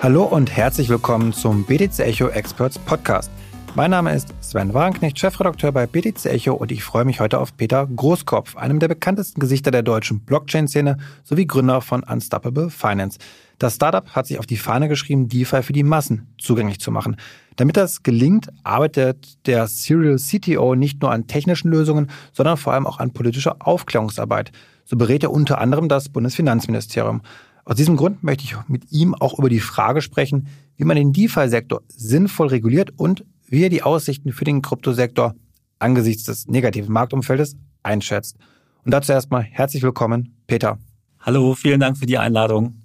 [0.00, 3.32] Hallo und herzlich willkommen zum BTC Echo Experts Podcast.
[3.74, 7.56] Mein Name ist Sven Wagenknecht, Chefredakteur bei BTC Echo und ich freue mich heute auf
[7.56, 13.18] Peter Großkopf, einem der bekanntesten Gesichter der deutschen Blockchain-Szene sowie Gründer von Unstoppable Finance.
[13.58, 17.16] Das Startup hat sich auf die Fahne geschrieben, DeFi für die Massen zugänglich zu machen.
[17.56, 22.86] Damit das gelingt, arbeitet der Serial CTO nicht nur an technischen Lösungen, sondern vor allem
[22.86, 24.52] auch an politischer Aufklärungsarbeit.
[24.84, 27.20] So berät er unter anderem das Bundesfinanzministerium.
[27.68, 31.12] Aus diesem Grund möchte ich mit ihm auch über die Frage sprechen, wie man den
[31.12, 35.34] DeFi-Sektor sinnvoll reguliert und wie er die Aussichten für den Kryptosektor
[35.78, 38.38] angesichts des negativen Marktumfeldes einschätzt.
[38.86, 40.78] Und dazu erstmal herzlich willkommen, Peter.
[41.20, 42.84] Hallo, vielen Dank für die Einladung.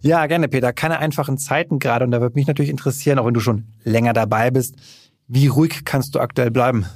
[0.00, 0.72] Ja, gerne, Peter.
[0.72, 4.14] Keine einfachen Zeiten gerade und da würde mich natürlich interessieren, auch wenn du schon länger
[4.14, 4.76] dabei bist,
[5.28, 6.86] wie ruhig kannst du aktuell bleiben?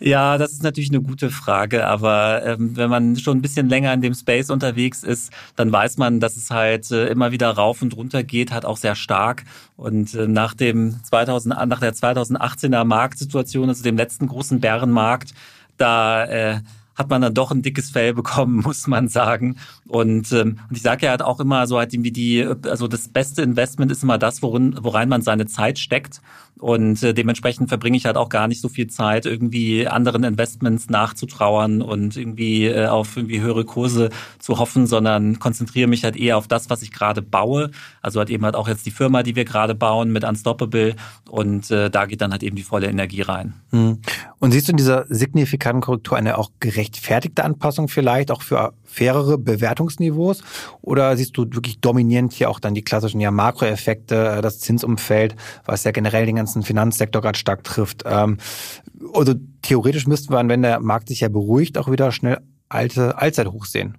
[0.00, 3.92] Ja, das ist natürlich eine gute Frage, aber ähm, wenn man schon ein bisschen länger
[3.92, 7.82] in dem Space unterwegs ist, dann weiß man, dass es halt äh, immer wieder rauf
[7.82, 9.44] und runter geht, hat auch sehr stark.
[9.76, 15.34] Und äh, nach dem 2000, nach der 2018er Marktsituation, also dem letzten großen Bärenmarkt,
[15.78, 16.60] da äh,
[16.98, 19.56] hat man dann doch ein dickes Fell bekommen, muss man sagen.
[19.86, 23.08] Und, ähm, und ich sage ja halt auch immer so halt irgendwie die, also das
[23.08, 26.20] beste Investment ist immer das, worin, worein man seine Zeit steckt.
[26.58, 30.88] Und äh, dementsprechend verbringe ich halt auch gar nicht so viel Zeit, irgendwie anderen Investments
[30.88, 36.36] nachzutrauern und irgendwie äh, auf irgendwie höhere Kurse zu hoffen, sondern konzentriere mich halt eher
[36.36, 37.70] auf das, was ich gerade baue.
[38.02, 40.96] Also halt eben halt auch jetzt die Firma, die wir gerade bauen mit Unstoppable.
[41.28, 43.54] Und äh, da geht dann halt eben die volle Energie rein.
[43.70, 43.98] Hm.
[44.38, 49.38] Und siehst du in dieser signifikanten Korrektur eine auch gerechtfertigte Anpassung vielleicht auch für fairere
[49.38, 50.42] Bewertungsniveaus?
[50.80, 55.36] Oder siehst du wirklich dominierend hier auch dann die klassischen ja, Makroeffekte, äh, das Zinsumfeld,
[55.64, 58.04] was ja generell den ganzen Finanzsektor gerade stark trifft?
[58.06, 58.38] Ähm,
[59.14, 63.72] also theoretisch müssten wir, wenn der Markt sich ja beruhigt, auch wieder schnell alte Allzeithochs
[63.72, 63.96] sehen.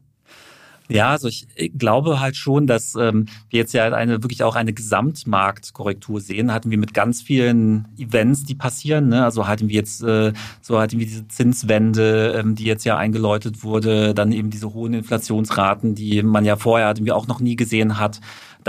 [0.92, 1.48] Ja, also ich
[1.78, 6.52] glaube halt schon, dass ähm, wir jetzt ja eine wirklich auch eine Gesamtmarktkorrektur sehen.
[6.52, 9.10] Hatten wir mit ganz vielen Events, die passieren.
[9.10, 9.24] Ne?
[9.24, 13.64] Also hatten wir jetzt äh, so hatten wir diese Zinswende, ähm, die jetzt ja eingeläutet
[13.64, 17.56] wurde, dann eben diese hohen Inflationsraten, die man ja vorher hatten wir auch noch nie
[17.56, 18.20] gesehen hat.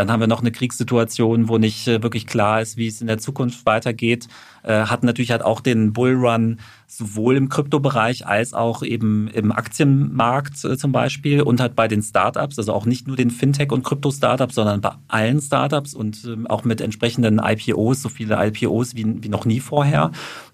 [0.01, 3.07] Dann haben wir noch eine Kriegssituation, wo nicht äh, wirklich klar ist, wie es in
[3.07, 4.29] der Zukunft weitergeht.
[4.63, 10.65] Äh, hat natürlich halt auch den Bullrun sowohl im Kryptobereich als auch eben im Aktienmarkt
[10.65, 13.83] äh, zum Beispiel und halt bei den Startups, also auch nicht nur den Fintech- und
[13.83, 19.23] Krypto-Startups, sondern bei allen Startups und ähm, auch mit entsprechenden IPOs, so viele IPOs wie,
[19.23, 20.13] wie noch nie vorher.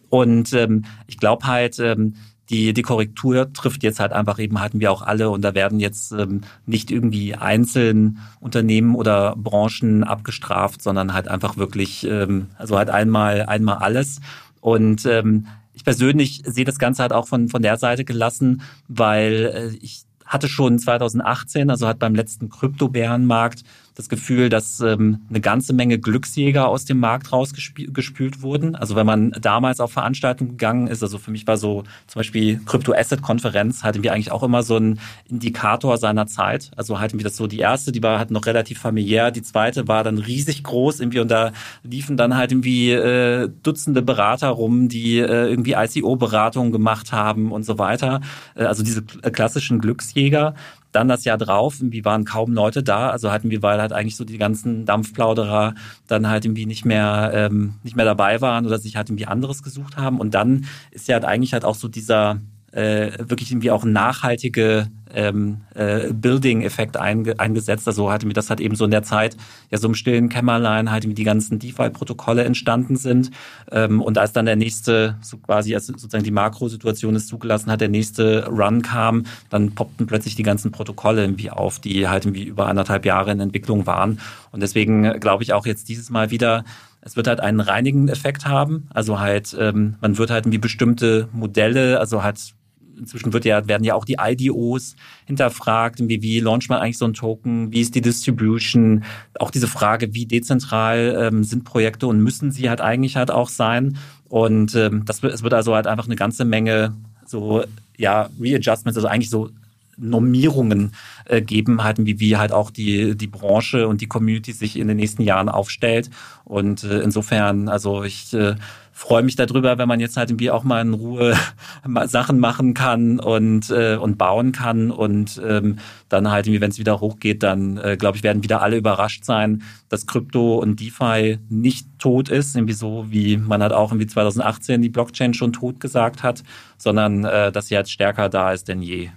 [0.09, 2.15] Und ähm, ich glaube halt, ähm,
[2.51, 5.81] die, die Korrektur trifft jetzt halt einfach eben, hatten wir auch alle und da werden
[5.81, 12.79] jetzt ähm, nicht irgendwie einzeln Unternehmen oder Branchen abgestraft, sondern halt einfach wirklich, ähm, also
[12.79, 14.21] halt einmal, einmal alles.
[14.61, 19.53] Und ähm, ich persönlich sehe das Ganze halt auch von, von der Seite gelassen, weil
[19.53, 23.63] äh, ich hatte schon 2018, also hat beim letzten Kryptobärenmarkt
[23.97, 28.77] das Gefühl, dass ähm, eine ganze Menge Glücksjäger aus dem Markt rausgespült wurden.
[28.77, 32.61] Also wenn man damals auf Veranstaltungen gegangen ist, also für mich war so zum Beispiel
[32.67, 36.71] Crypto-Asset-Konferenz, hatten wir eigentlich auch immer so einen Indikator seiner Zeit.
[36.77, 39.89] Also hatten wir das so, die erste, die war halt noch relativ familiär, die zweite
[39.89, 41.53] war dann riesig groß irgendwie und da
[41.83, 47.65] liefen dann halt irgendwie äh, Dutzende Berater rum, die äh, irgendwie ICO-Beratungen gemacht haben und
[47.65, 48.21] so weiter.
[48.55, 50.55] Äh, also diese klassischen Glücksjäger.
[50.97, 54.17] Dann das Jahr drauf, irgendwie waren kaum Leute da, also hatten wir, weil halt eigentlich
[54.17, 55.75] so die ganzen Dampfplauderer
[56.07, 59.62] dann halt irgendwie nicht mehr, ähm, nicht mehr dabei waren oder sich halt irgendwie anderes
[59.62, 60.19] gesucht haben.
[60.19, 62.41] Und dann ist ja halt eigentlich halt auch so dieser
[62.77, 67.89] äh, wirklich irgendwie auch nachhaltige ähm, äh, Building-Effekt einge eingesetzt.
[67.89, 69.35] Also hatte mir das halt eben so in der Zeit
[69.71, 73.31] ja so im stillen Kämmerlein halt wie die ganzen DeFi-Protokolle entstanden sind.
[73.73, 77.81] Ähm, und als dann der nächste, so quasi als sozusagen die Makrosituation es zugelassen hat,
[77.81, 82.45] der nächste Run kam, dann poppten plötzlich die ganzen Protokolle irgendwie auf, die halt irgendwie
[82.45, 84.21] über anderthalb Jahre in Entwicklung waren.
[84.53, 86.63] Und deswegen glaube ich auch jetzt dieses Mal wieder,
[87.01, 88.89] es wird halt einen reinigenden Effekt haben.
[88.93, 92.56] Also halt, ähm, man wird halt irgendwie bestimmte Modelle, also halt
[92.98, 94.97] inzwischen wird ja, werden ja auch die IDOs
[95.27, 99.04] hinterfragt, wie, wie launcht man eigentlich so ein Token, wie ist die Distribution,
[99.39, 103.48] auch diese Frage, wie dezentral ähm, sind Projekte und müssen sie halt eigentlich halt auch
[103.48, 103.98] sein.
[104.28, 106.95] Und ähm, das es wird also halt einfach eine ganze Menge
[107.25, 107.65] so
[107.97, 109.51] ja Readjustments, also eigentlich so
[109.97, 110.93] Normierungen
[111.25, 114.89] äh, geben, halt, wie, wie halt auch die, die Branche und die Community sich in
[114.89, 116.10] den nächsten Jahren aufstellt.
[116.45, 118.57] Und äh, insofern, also ich äh,
[118.93, 121.34] freue mich darüber, wenn man jetzt halt irgendwie auch mal in Ruhe
[122.07, 124.91] Sachen machen kann und, äh, und bauen kann.
[124.91, 125.78] Und ähm,
[126.09, 129.25] dann halt irgendwie, wenn es wieder hochgeht, dann äh, glaube ich, werden wieder alle überrascht
[129.25, 134.07] sein, dass Krypto und DeFi nicht tot ist, irgendwie so wie man halt auch irgendwie
[134.07, 136.43] 2018 die Blockchain schon tot gesagt hat,
[136.78, 139.10] sondern äh, dass sie halt stärker da ist denn je.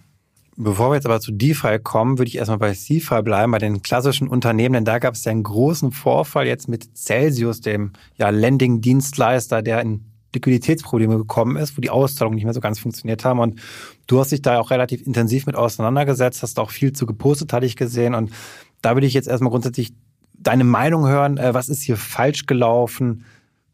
[0.61, 3.81] Bevor wir jetzt aber zu DeFi kommen, würde ich erstmal bei CeFi bleiben, bei den
[3.81, 8.29] klassischen Unternehmen, denn da gab es ja einen großen Vorfall jetzt mit Celsius, dem ja
[8.29, 10.03] Lending-Dienstleister, der in
[10.35, 13.39] Liquiditätsprobleme gekommen ist, wo die Auszahlungen nicht mehr so ganz funktioniert haben.
[13.39, 13.61] Und
[14.07, 17.65] du hast dich da auch relativ intensiv mit auseinandergesetzt, hast auch viel zu gepostet, hatte
[17.65, 18.13] ich gesehen.
[18.13, 18.33] Und
[18.81, 19.93] da würde ich jetzt erstmal grundsätzlich
[20.33, 21.37] deine Meinung hören.
[21.37, 23.23] Äh, was ist hier falsch gelaufen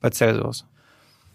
[0.01, 0.67] bei Celsius?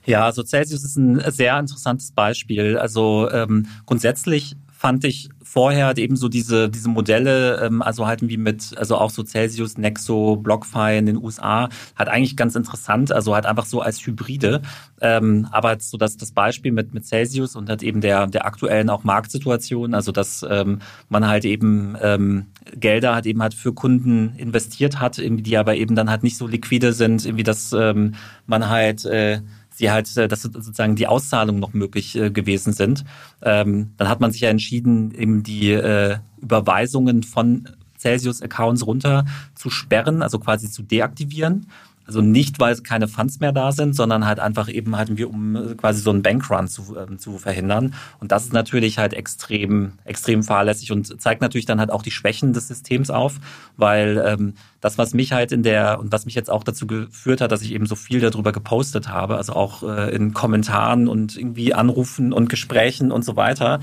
[0.07, 2.79] Ja, also Celsius ist ein sehr interessantes Beispiel.
[2.79, 8.27] Also ähm, grundsätzlich fand ich vorher halt eben so diese, diese Modelle, ähm, also halt
[8.27, 11.69] wie mit, also auch so Celsius, Nexo, BlockFi in den USA,
[11.99, 14.63] halt eigentlich ganz interessant, also halt einfach so als Hybride.
[15.03, 18.89] Ähm, aber so das, das Beispiel mit, mit Celsius und halt eben der, der aktuellen
[18.89, 20.79] auch Marktsituation, also dass ähm,
[21.11, 25.95] man halt eben ähm, Gelder halt eben halt für Kunden investiert hat, die aber eben
[25.95, 28.15] dann halt nicht so liquide sind, irgendwie dass ähm,
[28.47, 29.43] man halt äh,
[29.81, 33.05] sie halt, äh, dass sozusagen die Auszahlungen noch möglich äh, gewesen sind.
[33.43, 37.69] Ähm, dann hat man sich ja entschieden, eben die äh, Überweisungen von
[37.99, 39.25] Celsius-Accounts runter
[39.55, 41.67] zu sperren, also quasi zu deaktivieren.
[42.11, 45.75] Also nicht, weil keine Funds mehr da sind, sondern halt einfach eben halt um äh,
[45.77, 47.95] quasi so einen Bankrun zu, äh, zu verhindern.
[48.19, 52.11] Und das ist natürlich halt extrem, extrem fahrlässig und zeigt natürlich dann halt auch die
[52.11, 53.37] Schwächen des Systems auf,
[53.77, 57.41] weil ähm, das, was mich halt in der und was mich jetzt auch dazu geführt
[57.41, 61.37] hat, dass ich eben so viel darüber gepostet habe, also auch äh, in Kommentaren und
[61.37, 63.79] irgendwie Anrufen und Gesprächen und so weiter,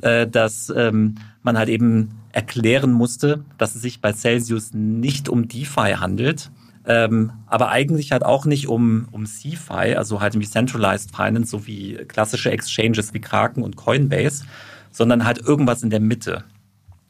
[0.00, 5.48] äh, dass ähm, man halt eben erklären musste, dass es sich bei Celsius nicht um
[5.48, 6.52] DeFi handelt,
[6.86, 11.66] ähm, aber eigentlich halt auch nicht um, um CFI, also halt wie Centralized Finance, so
[11.66, 14.44] wie klassische Exchanges wie Kraken und Coinbase,
[14.90, 16.44] sondern halt irgendwas in der Mitte.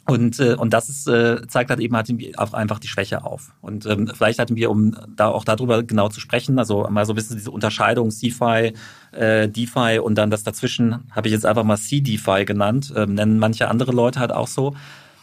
[0.06, 3.54] Und, äh, und das ist, äh, zeigt halt eben halt auch einfach die Schwäche auf.
[3.62, 7.14] Und ähm, vielleicht hatten wir, um da auch darüber genau zu sprechen, also mal so
[7.14, 8.74] ein bisschen diese Unterscheidung CFI,
[9.12, 13.38] äh, DeFi und dann das dazwischen habe ich jetzt einfach mal C-DeFi genannt, ähm, nennen
[13.38, 14.74] manche andere Leute halt auch so.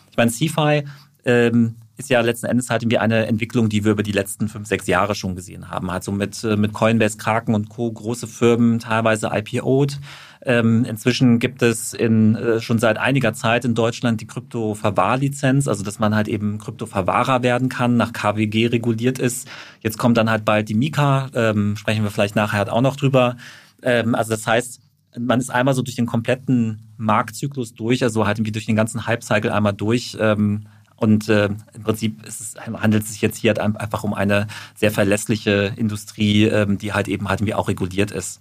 [0.10, 0.84] Ich meine, CFI
[1.26, 4.68] ähm, ist ja letzten Endes halt irgendwie eine Entwicklung, die wir über die letzten fünf,
[4.68, 5.92] sechs Jahre schon gesehen haben.
[5.92, 7.92] Halt so mit, äh, mit Coinbase, Kraken und Co.
[7.92, 10.00] große Firmen, teilweise IPO'd.
[10.44, 15.84] Ähm, inzwischen gibt es in, äh, schon seit einiger Zeit in Deutschland die Krypto-Verwahrlizenz, also
[15.84, 19.48] dass man halt eben Krypto-Verwahrer werden kann, nach KWG reguliert ist.
[19.82, 22.96] Jetzt kommt dann halt bald die Mika, ähm, sprechen wir vielleicht nachher halt auch noch
[22.96, 23.38] drüber.
[23.84, 24.82] Ähm, also das heißt,
[25.20, 29.06] man ist einmal so durch den kompletten Marktzyklus durch, also halt irgendwie durch den ganzen
[29.06, 30.18] Hype-Cycle einmal durch.
[30.20, 30.68] Ähm,
[31.02, 34.46] und äh, im Prinzip es, handelt es sich jetzt hier halt einfach um eine
[34.76, 38.40] sehr verlässliche Industrie, ähm, die halt eben halt irgendwie auch reguliert ist.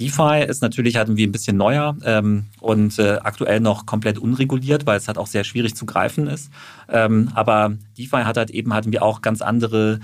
[0.00, 4.84] DeFi ist natürlich halt irgendwie ein bisschen neuer ähm, und äh, aktuell noch komplett unreguliert,
[4.84, 6.50] weil es halt auch sehr schwierig zu greifen ist.
[6.88, 10.00] Ähm, aber DeFi hat halt eben halt irgendwie auch ganz andere,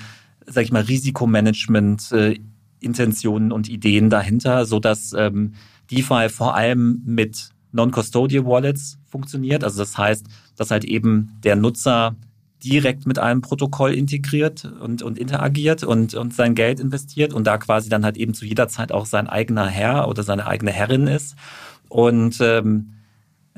[0.47, 2.39] sag ich mal, Risikomanagement äh,
[2.79, 5.55] Intentionen und Ideen dahinter, so dass ähm,
[5.91, 9.65] DeFi vor allem mit Non-Custodial Wallets funktioniert.
[9.65, 10.27] Also das heißt,
[10.57, 12.15] dass halt eben der Nutzer
[12.65, 17.57] direkt mit einem Protokoll integriert und, und interagiert und, und sein Geld investiert und da
[17.57, 21.07] quasi dann halt eben zu jeder Zeit auch sein eigener Herr oder seine eigene Herrin
[21.07, 21.37] ist.
[21.89, 22.95] Und ähm,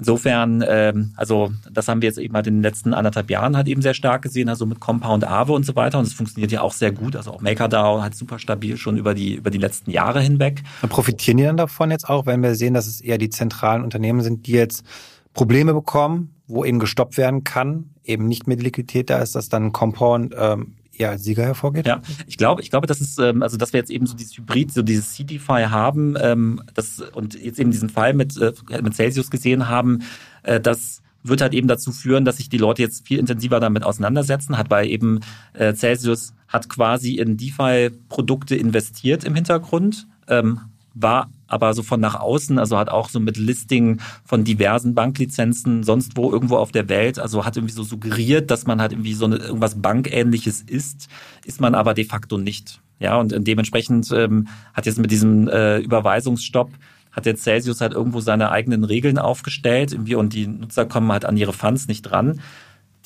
[0.01, 3.69] Insofern, ähm, also das haben wir jetzt eben halt in den letzten anderthalb Jahren halt
[3.69, 5.99] eben sehr stark gesehen, also mit Compound Aave und so weiter.
[5.99, 7.17] Und es funktioniert ja auch sehr gut.
[7.17, 10.63] Also auch MakerDAO hat super stabil schon über die, über die letzten Jahre hinweg.
[10.81, 13.85] Und profitieren die dann davon jetzt auch, wenn wir sehen, dass es eher die zentralen
[13.85, 14.87] Unternehmen sind, die jetzt
[15.35, 19.73] Probleme bekommen, wo eben gestoppt werden kann, eben nicht mit Liquidität da ist, dass dann
[19.73, 21.87] Compound ähm, ja als Sieger hervorgeht?
[21.87, 24.37] Ja, ich glaube, ich glaube, das ist, ähm, also dass wir jetzt eben so dieses
[24.37, 28.95] Hybrid, so dieses CDFI haben, ähm, das und jetzt eben diesen Fall mit, äh, mit
[28.95, 30.03] Celsius gesehen haben,
[30.43, 33.83] äh, das wird halt eben dazu führen, dass sich die Leute jetzt viel intensiver damit
[33.83, 35.21] auseinandersetzen, hat bei eben
[35.53, 40.61] äh, Celsius hat quasi in DeFi-Produkte investiert im Hintergrund, ähm,
[40.95, 45.83] war aber so von nach außen, also hat auch so mit Listing von diversen Banklizenzen
[45.83, 49.15] sonst wo irgendwo auf der Welt, also hat irgendwie so suggeriert, dass man halt irgendwie
[49.15, 51.09] so eine, irgendwas Bankähnliches ist,
[51.45, 52.81] ist man aber de facto nicht.
[52.99, 56.71] Ja, und dementsprechend ähm, hat jetzt mit diesem äh, Überweisungsstopp
[57.13, 61.25] hat jetzt Celsius halt irgendwo seine eigenen Regeln aufgestellt irgendwie und die Nutzer kommen halt
[61.25, 62.41] an ihre Funds nicht dran.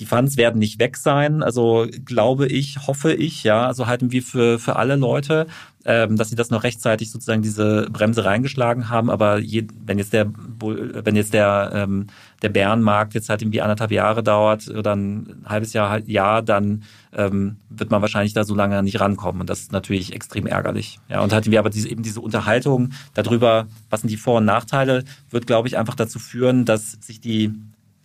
[0.01, 4.23] Die Funds werden nicht weg sein, also glaube ich, hoffe ich, ja, also halten wir
[4.23, 5.47] für, für alle Leute,
[5.85, 10.13] ähm, dass sie das noch rechtzeitig sozusagen diese Bremse reingeschlagen haben, aber je, wenn jetzt
[10.13, 12.07] der, wenn jetzt der, ähm,
[12.43, 16.83] der Bärenmarkt jetzt halt irgendwie anderthalb Jahre dauert oder ein halbes Jahr, Jahr, dann
[17.13, 19.43] ähm, wird man wahrscheinlich da so lange nicht rankommen.
[19.43, 20.99] Und das ist natürlich extrem ärgerlich.
[21.09, 24.45] Ja, und hatten wir aber diese, eben diese Unterhaltung darüber, was sind die Vor- und
[24.45, 27.53] Nachteile, wird, glaube ich, einfach dazu führen, dass sich die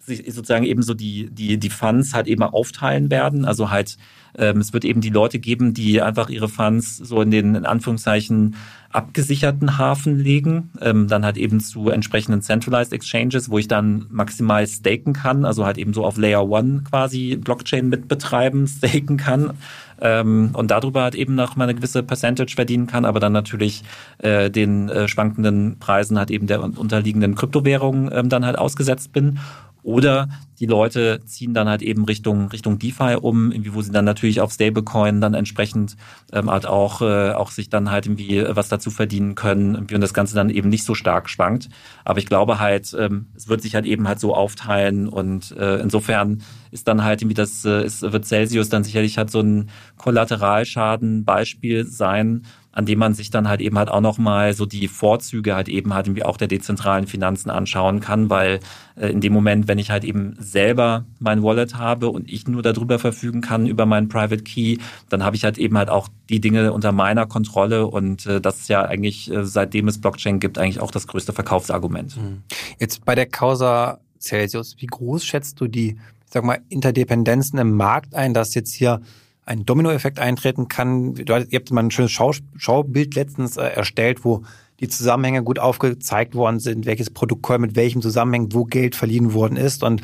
[0.09, 3.45] sich sozusagen eben so die, die, die Funds halt eben aufteilen werden.
[3.45, 3.97] Also halt,
[4.37, 7.65] ähm, es wird eben die Leute geben, die einfach ihre Funds so in den, in
[7.65, 8.55] Anführungszeichen,
[8.91, 14.65] abgesicherten Hafen legen, ähm, dann halt eben zu entsprechenden Centralized Exchanges, wo ich dann maximal
[14.65, 19.53] staken kann, also halt eben so auf Layer One quasi Blockchain mitbetreiben, staken kann
[20.01, 23.83] ähm, und darüber halt eben noch mal eine gewisse Percentage verdienen kann, aber dann natürlich
[24.19, 29.39] äh, den äh, schwankenden Preisen halt eben der unterliegenden Kryptowährungen ähm, dann halt ausgesetzt bin.
[29.83, 34.05] Oder die Leute ziehen dann halt eben Richtung Richtung DeFi um, irgendwie, wo sie dann
[34.05, 35.95] natürlich auf Stablecoin dann entsprechend
[36.33, 40.01] ähm, halt auch äh, auch sich dann halt irgendwie was dazu verdienen können, irgendwie, und
[40.01, 41.69] das Ganze dann eben nicht so stark schwankt.
[42.03, 45.77] Aber ich glaube halt, ähm, es wird sich halt eben halt so aufteilen und äh,
[45.77, 49.69] insofern ist dann halt irgendwie das, äh, ist, wird Celsius dann sicherlich halt so ein
[49.97, 55.55] Kollateralschaden-Beispiel sein, an dem man sich dann halt eben halt auch nochmal so die Vorzüge
[55.55, 58.59] halt eben halt irgendwie auch der dezentralen Finanzen anschauen kann, weil
[58.95, 62.61] äh, in dem Moment, wenn ich halt eben selber mein Wallet habe und ich nur
[62.61, 64.77] darüber verfügen kann über meinen Private Key,
[65.09, 68.59] dann habe ich halt eben halt auch die Dinge unter meiner Kontrolle und äh, das
[68.59, 72.15] ist ja eigentlich, äh, seitdem es Blockchain gibt, eigentlich auch das größte Verkaufsargument.
[72.15, 72.43] Hm.
[72.79, 77.71] Jetzt bei der Causa Celsius, wie groß schätzt du die, ich sag mal, Interdependenzen im
[77.71, 79.01] Markt ein, dass jetzt hier
[79.49, 81.15] ein Dominoeffekt eintreten kann.
[81.15, 84.43] Du, ihr habt mal ein schönes Schau, Schaubild letztens äh, erstellt, wo
[84.79, 89.57] die Zusammenhänge gut aufgezeigt worden sind, welches Protokoll mit welchem Zusammenhang wo Geld verliehen worden
[89.57, 89.83] ist.
[89.83, 90.01] Und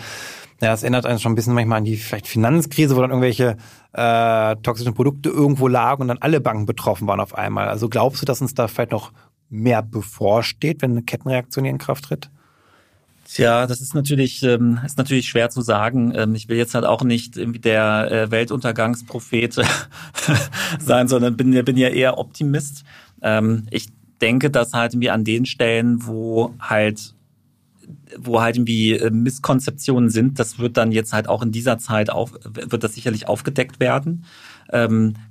[0.61, 3.57] ja, das erinnert einen schon ein bisschen manchmal an die vielleicht Finanzkrise, wo dann irgendwelche
[3.93, 7.69] äh, toxischen Produkte irgendwo lagen und dann alle Banken betroffen waren auf einmal.
[7.69, 9.13] Also glaubst du, dass uns da vielleicht noch
[9.49, 12.31] mehr bevorsteht, wenn eine Kettenreaktion in Kraft tritt?
[13.25, 16.13] Tja, das ist natürlich, ähm, ist natürlich schwer zu sagen.
[16.15, 19.53] Ähm, ich will jetzt halt auch nicht irgendwie der äh, Weltuntergangsprophet
[20.79, 22.83] sein, sondern bin, bin ja eher Optimist.
[23.23, 23.87] Ähm, ich
[24.21, 27.15] denke, dass halt irgendwie an den Stellen, wo halt
[28.17, 32.11] wo halt irgendwie äh, Misskonzeptionen sind, das wird dann jetzt halt auch in dieser Zeit
[32.11, 34.25] auf, wird das sicherlich aufgedeckt werden.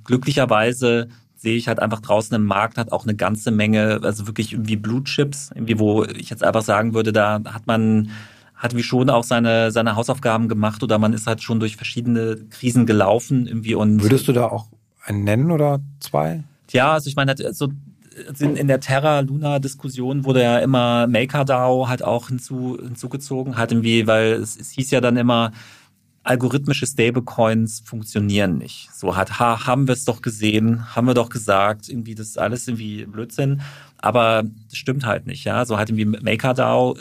[0.05, 1.09] Glücklicherweise
[1.45, 4.77] sehe ich halt einfach draußen im Markt hat auch eine ganze Menge, also wirklich irgendwie
[4.77, 8.09] Blue Chips, irgendwie, wo ich jetzt einfach sagen würde, da hat man
[8.55, 12.37] hat wie schon auch seine, seine Hausaufgaben gemacht oder man ist halt schon durch verschiedene
[12.49, 14.01] Krisen gelaufen irgendwie und.
[14.01, 14.69] Würdest du da auch
[15.05, 16.43] einen nennen oder zwei?
[16.71, 17.67] Ja, also ich meine, also
[18.39, 24.57] in der Terra-Luna-Diskussion wurde ja immer MakerDAO halt auch hinzu, hinzugezogen, halt irgendwie, weil es,
[24.57, 25.51] es hieß ja dann immer,
[26.25, 28.89] algorithmische Stablecoins funktionieren nicht.
[28.93, 32.39] So hat, ha, haben wir es doch gesehen, haben wir doch gesagt, irgendwie das ist
[32.39, 33.61] alles irgendwie Blödsinn.
[33.99, 35.65] Aber das stimmt halt nicht, ja.
[35.65, 36.97] So hat irgendwie MakerDAO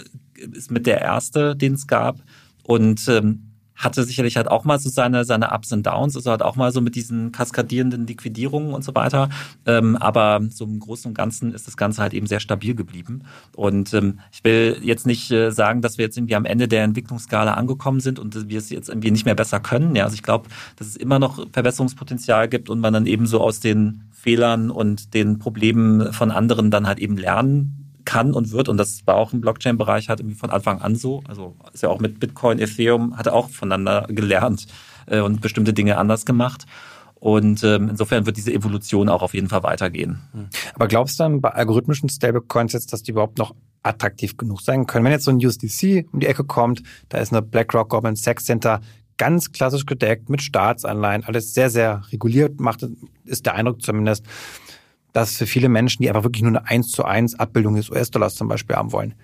[0.52, 2.18] ist mit der erste, den es gab.
[2.62, 3.53] Und ähm,
[3.84, 6.72] hatte sicherlich halt auch mal so seine, seine Ups und Downs, also halt auch mal
[6.72, 9.28] so mit diesen kaskadierenden Liquidierungen und so weiter.
[9.66, 13.22] Ähm, aber so im Großen und Ganzen ist das Ganze halt eben sehr stabil geblieben.
[13.54, 16.84] Und ähm, ich will jetzt nicht äh, sagen, dass wir jetzt irgendwie am Ende der
[16.84, 19.94] Entwicklungsskala angekommen sind und wir es jetzt irgendwie nicht mehr besser können.
[19.94, 23.40] Ja, also ich glaube, dass es immer noch Verbesserungspotenzial gibt und man dann eben so
[23.40, 28.68] aus den Fehlern und den Problemen von anderen dann halt eben lernen kann und wird,
[28.68, 31.88] und das war auch im Blockchain-Bereich halt irgendwie von Anfang an so, also ist ja
[31.88, 34.66] auch mit Bitcoin, Ethereum, hat er auch voneinander gelernt
[35.06, 36.66] äh, und bestimmte Dinge anders gemacht.
[37.14, 40.20] Und ähm, insofern wird diese Evolution auch auf jeden Fall weitergehen.
[40.32, 40.48] Hm.
[40.74, 44.86] Aber glaubst du dann bei algorithmischen Stablecoins jetzt, dass die überhaupt noch attraktiv genug sein
[44.86, 45.06] können?
[45.06, 48.44] Wenn jetzt so ein USDC um die Ecke kommt, da ist eine BlackRock Goldman Sachs
[48.44, 48.80] Center
[49.16, 52.86] ganz klassisch gedeckt mit Staatsanleihen, alles sehr, sehr reguliert, macht,
[53.24, 54.26] ist der Eindruck zumindest
[55.14, 58.34] dass für viele Menschen, die einfach wirklich nur eine 1 zu 1 Abbildung des US-Dollars
[58.34, 59.14] zum Beispiel haben wollen,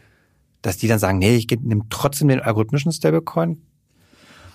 [0.62, 3.60] dass die dann sagen, nee, ich nehme trotzdem den algorithmischen Stablecoin?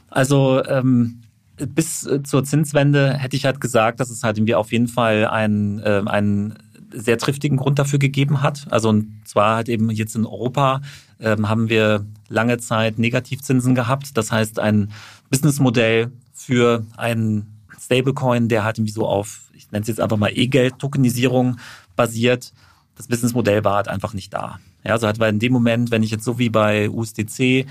[0.10, 1.22] Also ähm,
[1.58, 5.80] bis zur Zinswende hätte ich halt gesagt, dass es halt irgendwie auf jeden Fall einen,
[5.80, 6.56] äh, einen
[6.94, 8.68] sehr triftigen Grund dafür gegeben hat.
[8.70, 10.82] Also und zwar halt eben jetzt in Europa
[11.20, 14.16] ähm, haben wir lange Zeit Negativzinsen gehabt.
[14.16, 14.92] Das heißt ein
[15.30, 20.32] Businessmodell für einen Stablecoin, der halt irgendwie so auf ich nenne es jetzt einfach mal
[20.34, 21.58] E-Geld-Tokenisierung
[21.96, 22.54] basiert.
[22.96, 24.60] Das Businessmodell war halt einfach nicht da.
[24.84, 27.66] Ja, also halt, weil in dem Moment, wenn ich jetzt so wie bei USDC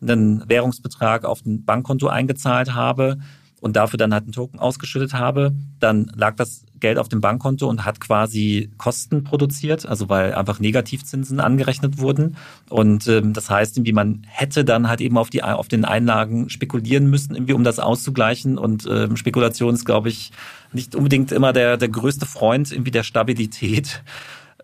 [0.00, 3.18] einen Währungsbetrag auf ein Bankkonto eingezahlt habe
[3.60, 7.66] und dafür dann halt einen Token ausgeschüttet habe, dann lag das Geld auf dem Bankkonto
[7.66, 12.36] und hat quasi Kosten produziert, also weil einfach Negativzinsen angerechnet wurden.
[12.68, 16.50] Und ähm, das heißt, irgendwie man hätte dann halt eben auf die auf den Einlagen
[16.50, 18.58] spekulieren müssen, irgendwie um das auszugleichen.
[18.58, 20.30] Und ähm, Spekulation ist, glaube ich,
[20.74, 24.02] nicht unbedingt immer der der größte Freund irgendwie der Stabilität.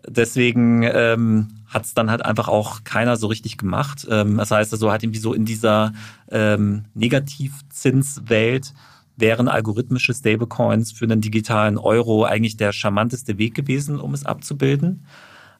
[0.07, 4.07] Deswegen ähm, hat es dann halt einfach auch keiner so richtig gemacht.
[4.09, 5.93] Ähm, das heißt also halt irgendwie so in dieser
[6.31, 8.73] ähm, Negativzinswelt
[9.17, 15.05] wären algorithmische Stablecoins für einen digitalen Euro eigentlich der charmanteste Weg gewesen, um es abzubilden.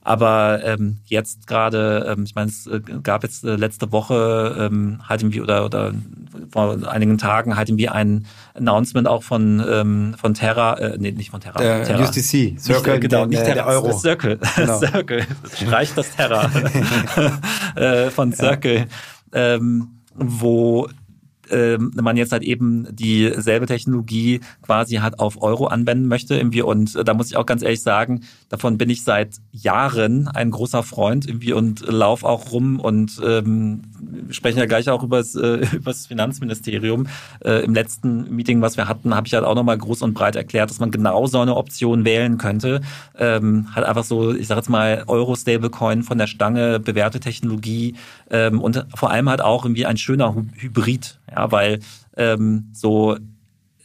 [0.04, 5.00] Aber ähm, jetzt gerade, ähm, ich meine, es äh, gab jetzt äh, letzte Woche ähm,
[5.08, 5.94] halt irgendwie oder oder
[6.52, 11.30] vor einigen Tagen halt irgendwie ein Announcement auch von ähm, von Terra, äh, nee, nicht
[11.30, 12.02] von Terra, der Terra.
[12.02, 13.98] USDC, Circle, nicht, genau, nicht der, Terra, der Euro.
[13.98, 14.80] Circle, genau.
[14.80, 16.50] Circle, streicht das Terra
[17.76, 18.88] äh, von Circle,
[19.34, 19.56] ja.
[19.56, 20.90] ähm, wo
[21.52, 26.96] ähm, man jetzt halt eben dieselbe Technologie quasi hat auf Euro anwenden möchte irgendwie und
[26.96, 30.84] äh, da muss ich auch ganz ehrlich sagen, davon bin ich seit Jahren ein großer
[30.84, 33.82] Freund irgendwie und lauf auch rum und ähm,
[34.30, 37.08] sprechen ja gleich auch über das, äh, über das Finanzministerium.
[37.44, 40.36] Äh, Im letzten Meeting, was wir hatten, habe ich halt auch nochmal groß und breit
[40.36, 42.82] erklärt, dass man genau so eine Option wählen könnte.
[43.18, 47.96] Ähm, halt einfach so, ich sage jetzt mal, Euro-Stablecoin von der Stange, bewährte Technologie
[48.30, 51.20] ähm, und vor allem halt auch irgendwie ein schöner Hybrid.
[51.32, 51.80] Ja, weil
[52.18, 53.18] ähm, so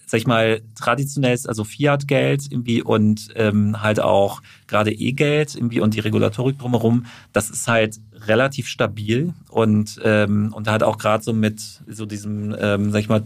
[0.09, 5.95] sag ich mal, traditionelles, also Fiat-Geld irgendwie und ähm, halt auch gerade E-Geld irgendwie und
[5.95, 11.33] die Regulatorik drumherum, das ist halt relativ stabil und ähm, und halt auch gerade so
[11.33, 13.25] mit so diesem, ähm, sag ich mal,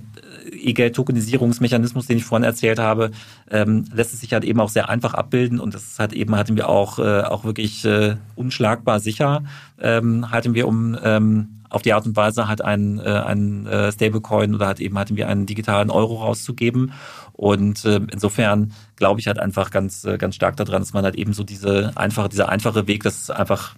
[0.50, 3.10] E-Geld-Tokenisierungsmechanismus, den ich vorhin erzählt habe,
[3.50, 6.34] ähm, lässt es sich halt eben auch sehr einfach abbilden und das ist halt eben
[6.34, 9.44] hatten wir auch äh, auch wirklich äh, unschlagbar sicher
[9.78, 13.92] ähm, halten wir um ähm, auf die Art und Weise halt einen, äh, einen äh,
[13.92, 16.92] Stablecoin oder halt eben hatten wir einen digitalen Euro rauszugeben.
[17.32, 21.14] Und äh, insofern glaube ich halt einfach ganz, äh, ganz stark daran, dass man halt
[21.14, 23.76] eben so diese einfache, dieser einfache Weg, das einfach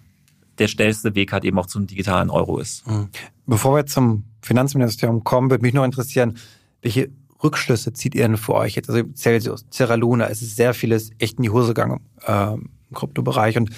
[0.59, 2.87] der schnellste Weg halt eben auch zum digitalen Euro ist.
[2.87, 3.09] Mhm.
[3.47, 6.37] Bevor wir zum Finanzministerium kommen, würde mich noch interessieren,
[6.81, 7.11] welche
[7.43, 8.89] Rückschlüsse zieht ihr denn für euch jetzt?
[8.89, 12.71] Also Celsius, Terra Luna, es ist sehr vieles echt in die Hose gegangen äh, im
[12.95, 13.71] Kryptobereich und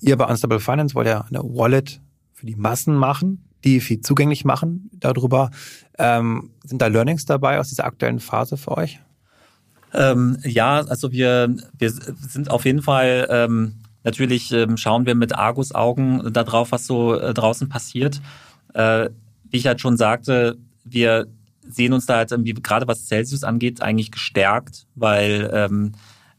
[0.00, 2.00] ihr bei Unstable Finance wollt ja eine Wallet
[2.32, 5.50] für die Massen machen die viel zugänglich machen darüber.
[5.98, 9.00] Ähm, sind da Learnings dabei aus dieser aktuellen Phase für euch?
[9.92, 15.34] Ähm, ja, also wir, wir sind auf jeden Fall, ähm, natürlich ähm, schauen wir mit
[15.34, 18.20] Argus-Augen darauf, was so äh, draußen passiert.
[18.74, 19.10] Äh,
[19.50, 21.28] wie ich halt schon sagte, wir
[21.66, 25.92] sehen uns da halt irgendwie, gerade was Celsius angeht, eigentlich gestärkt, weil ähm,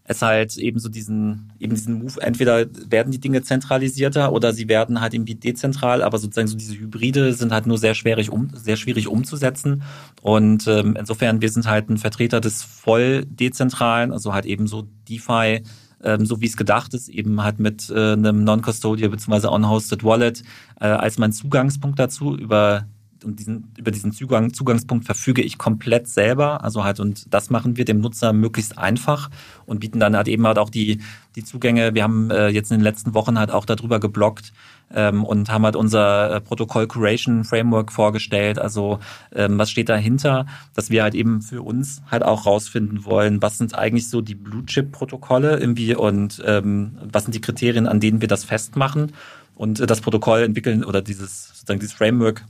[0.07, 4.69] es halt eben so diesen, eben diesen Move, entweder werden die Dinge zentralisierter oder sie
[4.69, 8.49] werden halt irgendwie dezentral, aber sozusagen so diese Hybride sind halt nur sehr schwierig, um,
[8.53, 9.81] sehr schwierig umzusetzen.
[10.21, 14.87] Und ähm, insofern, wir sind halt ein Vertreter des voll dezentralen, also halt eben so
[15.09, 15.63] DeFi,
[16.03, 19.47] ähm, so wie es gedacht ist, eben halt mit äh, einem Non-Custodial bzw.
[19.47, 20.43] On-Hosted Wallet
[20.79, 22.85] äh, als mein Zugangspunkt dazu über
[23.23, 26.63] und diesen, über diesen Zugang, Zugangspunkt verfüge ich komplett selber.
[26.63, 29.29] Also halt, und das machen wir dem Nutzer möglichst einfach
[29.65, 31.01] und bieten dann halt eben halt auch die,
[31.35, 31.93] die Zugänge.
[31.93, 34.53] Wir haben äh, jetzt in den letzten Wochen halt auch darüber geblockt
[34.93, 38.59] ähm, und haben halt unser äh, Protokoll Curation Framework vorgestellt.
[38.59, 38.99] Also
[39.33, 43.57] ähm, was steht dahinter, dass wir halt eben für uns halt auch rausfinden wollen, was
[43.57, 47.99] sind eigentlich so die Blue Chip Protokolle irgendwie und ähm, was sind die Kriterien, an
[47.99, 49.13] denen wir das festmachen.
[49.55, 52.43] Und äh, das Protokoll entwickeln oder dieses sozusagen dieses Framework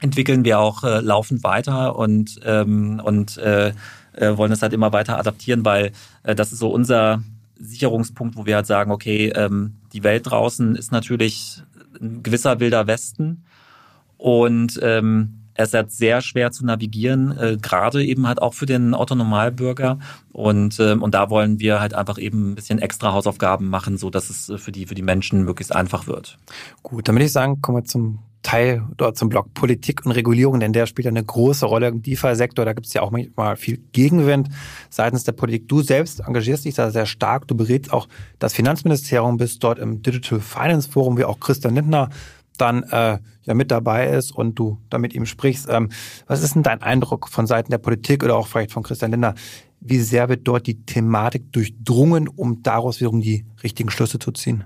[0.00, 3.72] entwickeln wir auch äh, laufend weiter und, ähm, und äh,
[4.12, 7.22] äh, wollen es halt immer weiter adaptieren, weil äh, das ist so unser
[7.58, 11.62] Sicherungspunkt, wo wir halt sagen, okay, ähm, die Welt draußen ist natürlich
[12.00, 13.44] ein gewisser wilder Westen
[14.18, 18.66] und ähm, es ist halt sehr schwer zu navigieren, äh, gerade eben halt auch für
[18.66, 20.00] den Autonomalbürger.
[20.32, 24.10] Und, ähm, und da wollen wir halt einfach eben ein bisschen extra Hausaufgaben machen, so
[24.10, 26.38] dass es für die, für die Menschen möglichst einfach wird.
[26.82, 30.60] Gut, dann würde ich sagen, kommen wir zum Teil dort zum Block Politik und Regulierung,
[30.60, 32.64] denn der spielt eine große Rolle im DeFi-Sektor.
[32.64, 34.50] Da gibt es ja auch manchmal viel Gegenwind
[34.90, 35.68] seitens der Politik.
[35.68, 37.48] Du selbst engagierst dich da sehr stark.
[37.48, 38.06] Du berätst auch
[38.38, 42.10] das Finanzministerium, bist dort im Digital Finance Forum, wie auch Christian Lindner
[42.58, 45.66] dann äh, ja mit dabei ist und du da mit ihm sprichst.
[45.68, 45.88] Ähm,
[46.26, 49.34] was ist denn dein Eindruck von Seiten der Politik oder auch vielleicht von Christian Lindner?
[49.80, 54.64] Wie sehr wird dort die Thematik durchdrungen, um daraus wiederum die richtigen Schlüsse zu ziehen?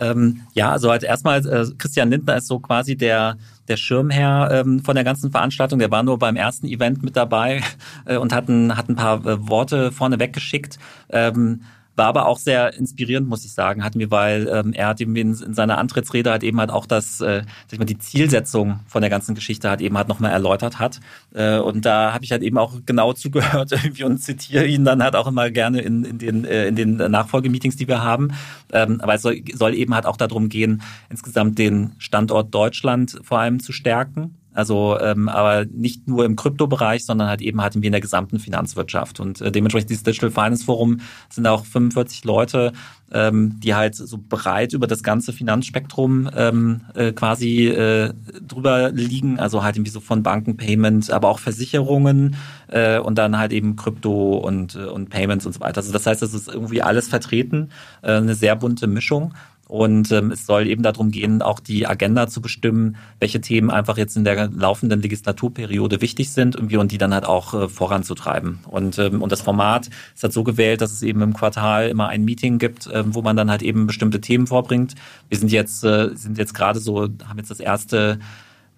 [0.00, 3.36] Ähm, ja, also halt erstmal, äh, Christian Lindner ist so quasi der,
[3.68, 5.78] der Schirmherr ähm, von der ganzen Veranstaltung.
[5.78, 7.62] Der war nur beim ersten Event mit dabei
[8.04, 10.78] äh, und hat ein, hat ein paar äh, Worte vorne weggeschickt.
[11.10, 11.62] Ähm,
[11.98, 15.14] war aber auch sehr inspirierend, muss ich sagen, hatten wir, weil ähm, er hat eben
[15.16, 18.80] in, in seiner Antrittsrede halt eben halt auch das, äh, sag ich mal, die Zielsetzung
[18.86, 21.00] von der ganzen Geschichte hat eben halt nochmal erläutert hat.
[21.34, 25.02] Äh, und da habe ich halt eben auch genau zugehört irgendwie und zitiere ihn dann
[25.02, 28.32] halt auch immer gerne in, in den, äh, in den Nachfolgemeetings, die wir haben.
[28.72, 33.40] Ähm, aber es soll, soll eben halt auch darum gehen, insgesamt den Standort Deutschland vor
[33.40, 37.86] allem zu stärken also ähm, aber nicht nur im Kryptobereich, sondern halt eben hatten wir
[37.86, 39.20] in der gesamten Finanzwirtschaft.
[39.20, 40.98] Und äh, dementsprechend dieses Digital Finance Forum
[41.30, 42.72] sind auch 45 Leute,
[43.12, 48.12] ähm, die halt so breit über das ganze Finanzspektrum ähm, äh, quasi äh,
[48.44, 49.38] drüber liegen.
[49.38, 52.34] Also halt irgendwie so von Banken, Payment, aber auch Versicherungen
[52.66, 55.78] äh, und dann halt eben Krypto und, äh, und Payments und so weiter.
[55.78, 57.70] Also das heißt, es ist irgendwie alles vertreten,
[58.02, 59.34] äh, eine sehr bunte Mischung.
[59.68, 63.98] Und ähm, es soll eben darum gehen, auch die Agenda zu bestimmen, welche Themen einfach
[63.98, 68.60] jetzt in der laufenden Legislaturperiode wichtig sind irgendwie und die dann halt auch äh, voranzutreiben.
[68.66, 72.08] Und, ähm, und das Format ist halt so gewählt, dass es eben im Quartal immer
[72.08, 74.94] ein Meeting gibt, äh, wo man dann halt eben bestimmte Themen vorbringt.
[75.28, 78.18] Wir sind jetzt, äh, sind jetzt gerade so, haben jetzt das erste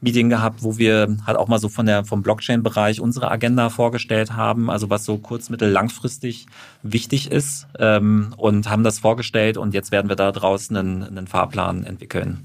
[0.01, 4.33] Meeting gehabt, wo wir halt auch mal so von der vom Blockchain-Bereich unsere Agenda vorgestellt
[4.33, 6.47] haben, also was so kurz-, mittel-, langfristig
[6.83, 11.27] wichtig ist ähm, und haben das vorgestellt und jetzt werden wir da draußen einen, einen
[11.27, 12.45] Fahrplan entwickeln.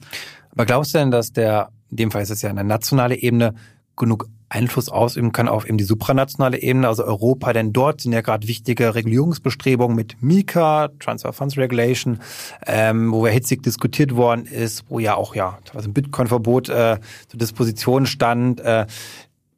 [0.51, 3.55] Aber glaubst du denn, dass der, in dem Fall ist es ja eine nationale Ebene,
[3.95, 8.21] genug Einfluss ausüben kann auf eben die supranationale Ebene, also Europa, denn dort sind ja
[8.21, 12.19] gerade wichtige Regulierungsbestrebungen mit MiCA, Transfer Funds Regulation,
[12.67, 16.99] ähm, wo ja hitzig diskutiert worden ist, wo ja auch ja was ein Bitcoin-Verbot äh,
[17.27, 18.59] zur Disposition stand.
[18.59, 18.85] Äh,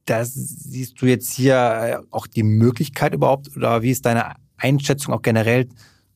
[0.05, 5.13] da siehst du jetzt hier äh, auch die Möglichkeit überhaupt oder wie ist deine Einschätzung
[5.13, 5.67] auch generell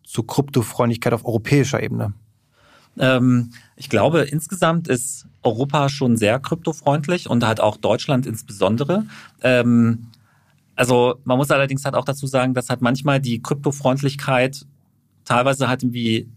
[0.03, 2.13] zur Kryptofreundlichkeit auf europäischer Ebene?
[2.97, 9.07] Ähm, ich glaube, insgesamt ist Europa schon sehr kryptofreundlich und halt auch Deutschland insbesondere.
[9.41, 10.11] Ähm,
[10.75, 14.67] also man muss allerdings halt auch dazu sagen, dass halt manchmal die Kryptofreundlichkeit
[15.25, 16.29] teilweise halt irgendwie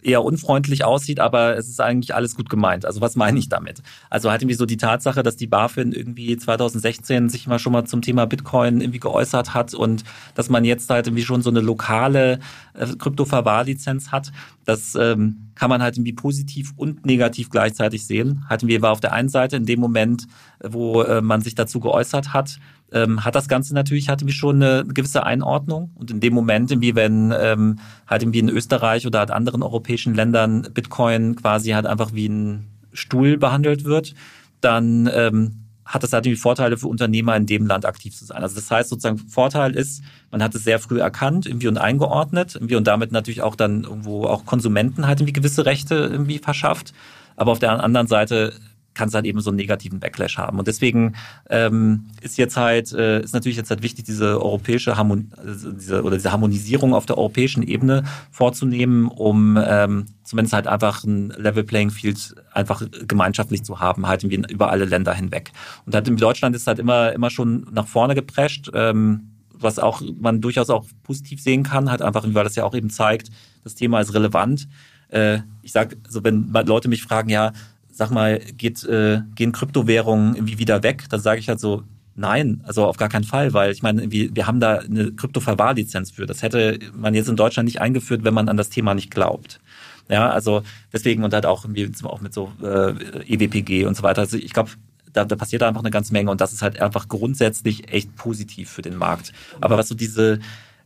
[0.00, 2.84] eher unfreundlich aussieht, aber es ist eigentlich alles gut gemeint.
[2.84, 3.82] Also was meine ich damit?
[4.10, 7.84] Also halt irgendwie so die Tatsache, dass die BaFin irgendwie 2016 sich mal schon mal
[7.84, 11.60] zum Thema Bitcoin irgendwie geäußert hat und dass man jetzt halt irgendwie schon so eine
[11.60, 12.40] lokale
[12.74, 14.32] äh, Krypto-Verwahrlizenz hat,
[14.64, 18.44] das ähm, kann man halt irgendwie positiv und negativ gleichzeitig sehen.
[18.48, 20.26] Hatten wir auf der einen Seite in dem Moment,
[20.62, 22.58] wo äh, man sich dazu geäußert hat,
[22.92, 25.90] ähm, hat das Ganze natürlich, hatte wie schon eine gewisse Einordnung.
[25.94, 30.14] Und in dem Moment, wie wenn ähm, halt irgendwie in Österreich oder halt anderen europäischen
[30.14, 34.14] Ländern Bitcoin quasi halt einfach wie ein Stuhl behandelt wird,
[34.60, 38.42] dann ähm, hat das natürlich Vorteile für Unternehmer in dem Land aktiv zu sein.
[38.42, 42.54] Also das heißt sozusagen, Vorteil ist, man hat es sehr früh erkannt irgendwie und eingeordnet
[42.54, 46.92] irgendwie und damit natürlich auch dann irgendwo auch Konsumenten halt irgendwie gewisse Rechte irgendwie verschafft.
[47.36, 48.54] Aber auf der anderen Seite
[48.94, 50.58] kann es halt eben so einen negativen Backlash haben.
[50.58, 51.14] Und deswegen
[51.48, 56.02] ähm, ist jetzt halt, äh, ist natürlich jetzt halt wichtig, diese europäische Harmon also diese,
[56.02, 61.64] oder diese Harmonisierung auf der europäischen Ebene vorzunehmen, um ähm, zumindest halt einfach ein Level
[61.64, 65.52] Playing Field einfach gemeinschaftlich zu haben, halt über alle Länder hinweg.
[65.86, 69.28] Und halt in Deutschland ist halt immer, immer schon nach vorne geprescht, ähm,
[69.62, 72.90] was auch man durchaus auch positiv sehen kann, halt einfach, weil das ja auch eben
[72.90, 73.30] zeigt,
[73.64, 74.68] das Thema ist relevant.
[75.08, 77.52] Äh, ich sag, also wenn Leute mich fragen, ja,
[77.92, 81.04] sag mal, geht, äh, gehen Kryptowährungen irgendwie wieder weg?
[81.10, 84.34] Dann sage ich halt so, nein, also auf gar keinen Fall, weil ich meine, wir,
[84.34, 86.26] wir haben da eine Krypto-Verwahrlizenz für.
[86.26, 89.60] Das hätte man jetzt in Deutschland nicht eingeführt, wenn man an das Thema nicht glaubt.
[90.08, 91.64] Ja, also deswegen und halt auch,
[92.04, 92.92] auch mit so äh,
[93.26, 94.22] EWPG und so weiter.
[94.22, 94.70] Also ich glaube,
[95.12, 98.70] da, da passiert einfach eine ganze Menge und das ist halt einfach grundsätzlich echt positiv
[98.70, 99.32] für den Markt.
[99.60, 100.40] Aber was so diese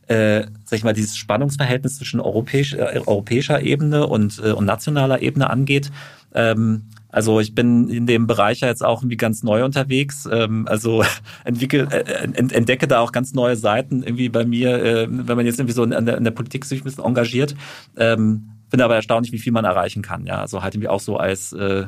[0.07, 5.21] äh, sag ich mal, dieses Spannungsverhältnis zwischen europäisch, äh, europäischer Ebene und, äh, und nationaler
[5.21, 5.91] Ebene angeht,
[6.33, 6.83] ähm,
[7.17, 10.29] also ich bin in dem Bereich ja jetzt auch irgendwie ganz neu unterwegs.
[10.31, 11.03] Ähm, also
[11.45, 15.57] entwickel, äh, entdecke da auch ganz neue Seiten irgendwie bei mir, äh, wenn man jetzt
[15.57, 17.55] irgendwie so in der, in der Politik sich ein bisschen engagiert.
[17.97, 20.27] Ähm, Finde aber erstaunlich, wie viel man erreichen kann.
[20.27, 21.85] Ja, also halt irgendwie auch so als äh,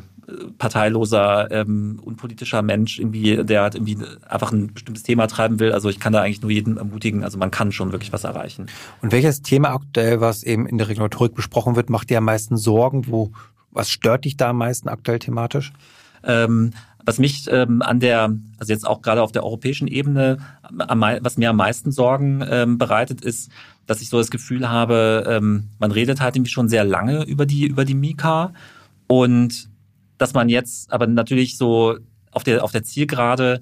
[0.58, 5.74] parteiloser, ähm, unpolitischer Mensch irgendwie, der halt irgendwie einfach ein bestimmtes Thema treiben will.
[5.74, 7.24] Also ich kann da eigentlich nur jeden ermutigen.
[7.24, 8.66] Also man kann schon wirklich was erreichen.
[9.04, 12.58] Und welches Thema aktuell, was eben in der Regulatorik besprochen wird, macht dir am meisten
[12.58, 13.06] Sorgen?
[13.06, 13.32] Wo
[13.72, 15.72] was stört dich da am meisten aktuell thematisch?
[16.24, 16.72] Ähm,
[17.06, 21.38] was mich ähm, an der, also jetzt auch gerade auf der europäischen Ebene, am, was
[21.38, 23.50] mir am meisten Sorgen ähm, bereitet, ist,
[23.86, 27.46] dass ich so das Gefühl habe, ähm, man redet halt irgendwie schon sehr lange über
[27.46, 28.54] die über die Mika
[29.08, 29.70] und
[30.18, 31.98] dass man jetzt aber natürlich so
[32.32, 33.62] auf der auf der Zielgerade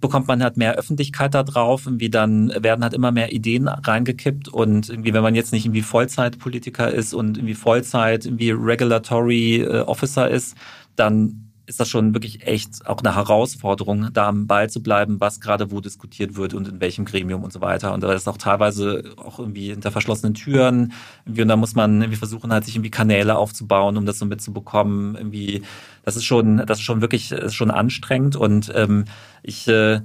[0.00, 4.48] bekommt man halt mehr Öffentlichkeit da drauf, irgendwie dann werden halt immer mehr Ideen reingekippt
[4.48, 9.80] und irgendwie, wenn man jetzt nicht irgendwie Vollzeitpolitiker ist und irgendwie Vollzeit irgendwie Regulatory äh,
[9.80, 10.56] Officer ist,
[10.96, 15.38] dann ist das schon wirklich echt auch eine Herausforderung, da am Ball zu bleiben, was
[15.38, 17.92] gerade wo diskutiert wird und in welchem Gremium und so weiter.
[17.92, 20.94] Und da ist auch teilweise auch irgendwie hinter verschlossenen Türen.
[21.26, 25.14] Und da muss man irgendwie versuchen, halt sich irgendwie Kanäle aufzubauen, um das so mitzubekommen.
[25.14, 25.62] Irgendwie,
[26.06, 28.34] das ist schon, das ist schon wirklich, ist schon anstrengend.
[28.34, 29.04] Und ähm,
[29.42, 30.00] ich äh,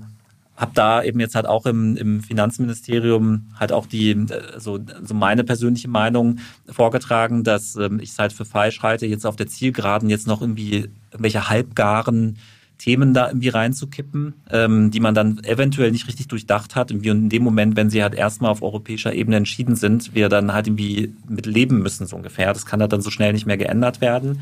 [0.57, 4.25] habe da eben jetzt halt auch im, im Finanzministerium halt auch die
[4.57, 9.25] so, so meine persönliche Meinung vorgetragen, dass ähm, ich es halt für falsch halte, jetzt
[9.25, 12.37] auf der Zielgeraden jetzt noch irgendwie irgendwelche halbgaren
[12.77, 16.91] Themen da irgendwie reinzukippen, ähm, die man dann eventuell nicht richtig durchdacht hat.
[16.91, 20.53] Und in dem Moment, wenn sie halt erstmal auf europäischer Ebene entschieden sind, wir dann
[20.53, 22.51] halt irgendwie mit leben müssen, so ungefähr.
[22.51, 24.41] Das kann halt dann so schnell nicht mehr geändert werden.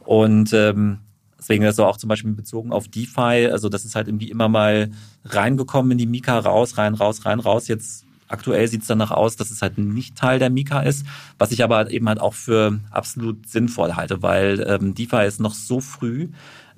[0.00, 0.98] Und ähm,
[1.38, 4.90] Deswegen ist auch zum Beispiel bezogen auf DeFi, also das ist halt irgendwie immer mal
[5.26, 7.68] reingekommen in die Mika, raus, rein, raus, rein, raus.
[7.68, 11.06] Jetzt aktuell sieht es danach aus, dass es halt nicht Teil der Mika ist,
[11.38, 15.54] was ich aber eben halt auch für absolut sinnvoll halte, weil ähm, DeFi ist noch
[15.54, 16.28] so früh.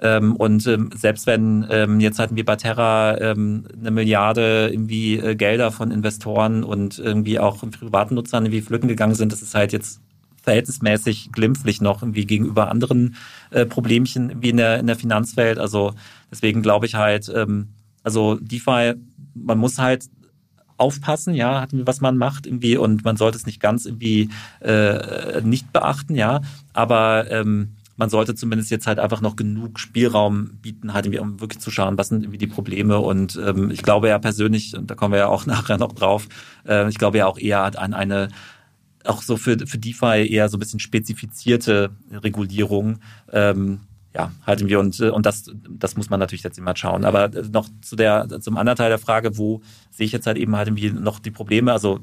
[0.00, 5.16] Ähm, und ähm, selbst wenn ähm, jetzt hatten wir bei Terra ähm, eine Milliarde irgendwie
[5.16, 9.54] äh, Gelder von Investoren und irgendwie auch privaten Nutzern irgendwie flücken gegangen sind, das ist
[9.54, 10.00] halt jetzt
[10.42, 13.16] verhältnismäßig glimpflich noch irgendwie gegenüber anderen
[13.50, 15.58] äh, Problemchen wie in der, in der Finanzwelt.
[15.58, 15.94] Also
[16.30, 17.68] deswegen glaube ich halt, ähm,
[18.04, 18.94] also DeFi,
[19.34, 20.08] man muss halt
[20.78, 25.72] aufpassen, ja, was man macht irgendwie und man sollte es nicht ganz irgendwie äh, nicht
[25.72, 26.40] beachten, ja,
[26.72, 31.40] aber ähm, man sollte zumindest jetzt halt einfach noch genug Spielraum bieten, halt irgendwie, um
[31.40, 33.00] wirklich zu schauen, was sind irgendwie die Probleme.
[33.00, 36.28] Und ähm, ich glaube ja persönlich, und da kommen wir ja auch nachher noch drauf,
[36.66, 38.28] äh, ich glaube ja auch eher an eine
[39.04, 42.98] auch so für, für DeFi eher so ein bisschen spezifizierte Regulierung.
[43.32, 43.80] Ähm,
[44.14, 47.04] ja, halten wir und, und das, das muss man natürlich jetzt immer schauen.
[47.04, 50.56] Aber noch zu der, zum anderen Teil der Frage, wo sehe ich jetzt halt eben
[50.56, 51.72] halt irgendwie noch die Probleme?
[51.72, 52.00] Also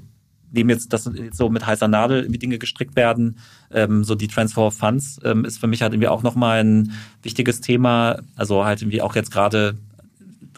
[0.52, 3.40] neben jetzt, dass jetzt so mit heißer Nadel irgendwie Dinge gestrickt werden,
[3.72, 6.94] ähm, so die Transfer of Funds ähm, ist für mich halt irgendwie auch nochmal ein
[7.24, 8.20] wichtiges Thema.
[8.36, 9.76] Also halt irgendwie auch jetzt gerade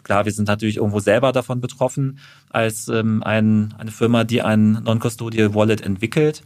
[0.08, 4.72] Klar, wir sind natürlich irgendwo selber davon betroffen als ähm, ein, eine Firma, die ein
[4.84, 6.42] Non-Custodial Wallet entwickelt.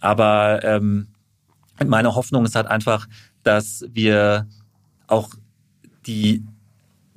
[0.00, 1.06] Aber ähm,
[1.86, 3.06] meine Hoffnung ist halt einfach,
[3.44, 4.46] dass wir
[5.06, 5.30] auch
[6.06, 6.44] die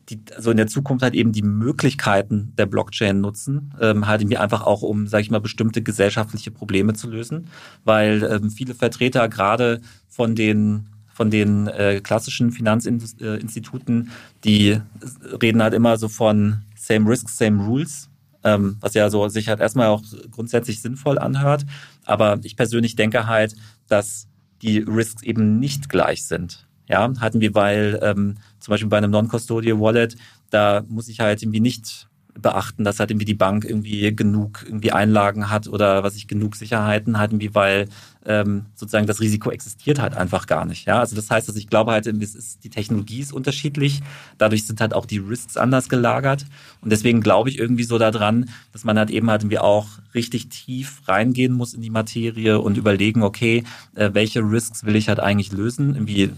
[0.10, 4.38] die, also in der Zukunft halt eben die Möglichkeiten der Blockchain nutzen, ähm, halt irgendwie
[4.38, 7.48] einfach auch um, sage ich mal, bestimmte gesellschaftliche Probleme zu lösen,
[7.84, 14.12] weil ähm, viele Vertreter gerade von den von den äh, klassischen Finanzinstituten,
[14.44, 14.80] die
[15.42, 18.08] reden halt immer so von Same Risks, Same Rules,
[18.44, 21.66] ähm, was ja so sich halt erstmal auch grundsätzlich sinnvoll anhört.
[22.06, 23.56] Aber ich persönlich denke halt,
[23.88, 24.27] dass
[24.62, 26.68] die Risks eben nicht gleich sind.
[26.88, 30.16] Ja, hatten wir, weil ähm, zum Beispiel bei einem Non-Custodial Wallet,
[30.50, 32.07] da muss ich halt irgendwie nicht
[32.42, 36.56] beachten, dass halt irgendwie die Bank irgendwie genug irgendwie Einlagen hat oder was ich genug
[36.56, 37.88] Sicherheiten hat, irgendwie, weil
[38.26, 40.86] ähm, sozusagen das Risiko existiert halt einfach gar nicht.
[40.86, 44.02] Ja, also das heißt, dass ich glaube halt, es ist, die Technologie ist unterschiedlich,
[44.38, 46.46] dadurch sind halt auch die Risks anders gelagert
[46.82, 50.50] und deswegen glaube ich irgendwie so daran, dass man halt eben halt irgendwie auch richtig
[50.50, 53.64] tief reingehen muss in die Materie und überlegen, okay,
[53.96, 56.32] äh, welche Risks will ich halt eigentlich lösen, irgendwie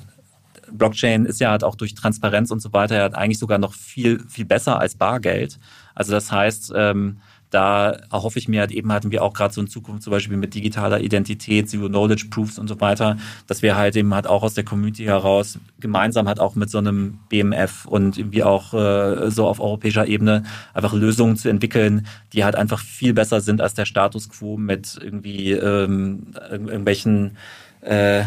[0.72, 4.24] Blockchain ist ja halt auch durch Transparenz und so weiter ja eigentlich sogar noch viel,
[4.28, 5.60] viel besser als Bargeld.
[6.00, 7.18] Also das heißt, ähm,
[7.50, 10.38] da erhoffe ich mir halt eben hatten wir auch gerade so in Zukunft zum Beispiel
[10.38, 14.44] mit digitaler Identität, Zero Knowledge Proofs und so weiter, dass wir halt eben halt auch
[14.44, 19.30] aus der Community heraus gemeinsam halt auch mit so einem BMF und irgendwie auch äh,
[19.30, 23.74] so auf europäischer Ebene einfach Lösungen zu entwickeln, die halt einfach viel besser sind als
[23.74, 27.36] der Status quo mit irgendwie ähm, irgendwelchen
[27.82, 28.24] äh,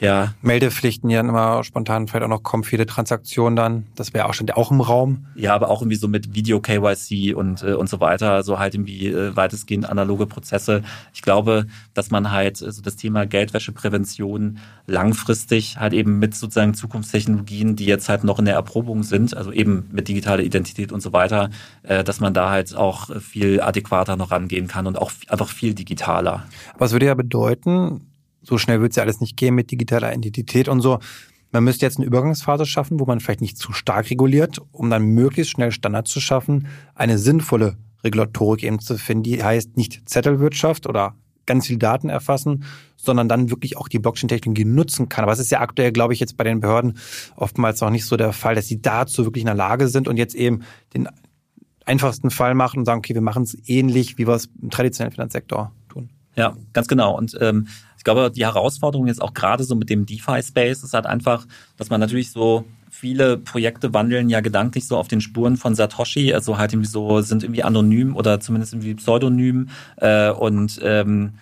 [0.00, 0.34] ja.
[0.42, 3.86] Meldepflichten ja immer spontan vielleicht auch noch kommen, viele Transaktionen dann.
[3.94, 5.26] Das wäre auch schon auch im Raum.
[5.34, 8.74] Ja, aber auch irgendwie so mit Video KYC und, äh, und so weiter, so halt
[8.74, 10.82] irgendwie äh, weitestgehend analoge Prozesse.
[11.12, 17.76] Ich glaube, dass man halt so das Thema Geldwäscheprävention langfristig halt eben mit sozusagen Zukunftstechnologien,
[17.76, 21.12] die jetzt halt noch in der Erprobung sind, also eben mit digitaler Identität und so
[21.12, 21.50] weiter,
[21.82, 25.74] äh, dass man da halt auch viel adäquater noch rangehen kann und auch einfach viel
[25.74, 26.44] digitaler.
[26.78, 28.00] Was würde ja bedeuten,
[28.44, 31.00] so schnell wird es ja alles nicht gehen mit digitaler Identität und so.
[31.50, 35.02] Man müsste jetzt eine Übergangsphase schaffen, wo man vielleicht nicht zu stark reguliert, um dann
[35.04, 40.86] möglichst schnell Standards zu schaffen, eine sinnvolle Regulatorik eben zu finden, die heißt nicht Zettelwirtschaft
[40.86, 41.14] oder
[41.46, 42.64] ganz viel Daten erfassen,
[42.96, 45.24] sondern dann wirklich auch die Blockchain-Technologie nutzen kann.
[45.24, 46.98] Aber es ist ja aktuell, glaube ich, jetzt bei den Behörden
[47.36, 50.16] oftmals noch nicht so der Fall, dass sie dazu wirklich in der Lage sind und
[50.16, 50.62] jetzt eben
[50.94, 51.08] den
[51.84, 55.12] einfachsten Fall machen und sagen, okay, wir machen es ähnlich, wie wir es im traditionellen
[55.12, 56.10] Finanzsektor tun.
[56.36, 57.16] Ja, ganz genau.
[57.16, 57.68] Und ähm,
[58.04, 61.46] ich glaube, die Herausforderung jetzt auch gerade so mit dem DeFi-Space ist halt einfach,
[61.78, 66.34] dass man natürlich so viele Projekte wandeln ja gedanklich so auf den Spuren von Satoshi,
[66.34, 71.32] also halt irgendwie so sind irgendwie anonym oder zumindest irgendwie pseudonym äh, und ähm,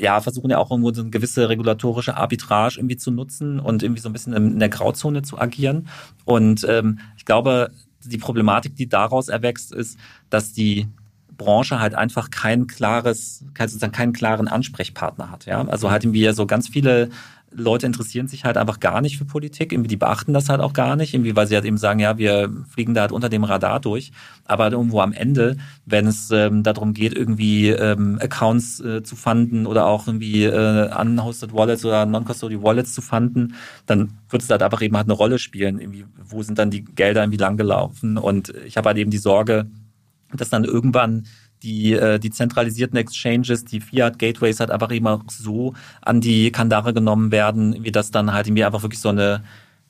[0.00, 4.00] ja, versuchen ja auch irgendwo so eine gewisse regulatorische Arbitrage irgendwie zu nutzen und irgendwie
[4.00, 5.88] so ein bisschen in der Grauzone zu agieren.
[6.24, 7.70] Und ähm, ich glaube,
[8.02, 9.98] die Problematik, die daraus erwächst, ist,
[10.30, 10.88] dass die
[11.42, 15.46] Branche halt einfach kein klares, kein, sozusagen keinen klaren Ansprechpartner hat.
[15.46, 15.66] Ja?
[15.66, 17.10] Also halt irgendwie so ganz viele
[17.54, 20.72] Leute interessieren sich halt einfach gar nicht für Politik, irgendwie die beachten das halt auch
[20.72, 23.44] gar nicht, irgendwie weil sie halt eben sagen, ja, wir fliegen da halt unter dem
[23.44, 24.12] Radar durch.
[24.44, 29.16] Aber halt irgendwo am Ende, wenn es ähm, darum geht, irgendwie ähm, Accounts äh, zu
[29.16, 33.54] fanden oder auch irgendwie äh, unhosted Wallets oder non-custodial Wallets zu fanden,
[33.86, 35.78] dann wird es halt einfach eben halt eine Rolle spielen.
[35.78, 38.18] Irgendwie, wo sind dann die Gelder irgendwie langgelaufen?
[38.18, 39.66] Und ich habe halt eben die Sorge,
[40.36, 41.26] dass dann irgendwann
[41.62, 46.92] die, äh, die zentralisierten Exchanges, die Fiat Gateways halt einfach immer so an die Kandare
[46.92, 49.42] genommen werden, wie das dann halt irgendwie einfach wirklich so eine,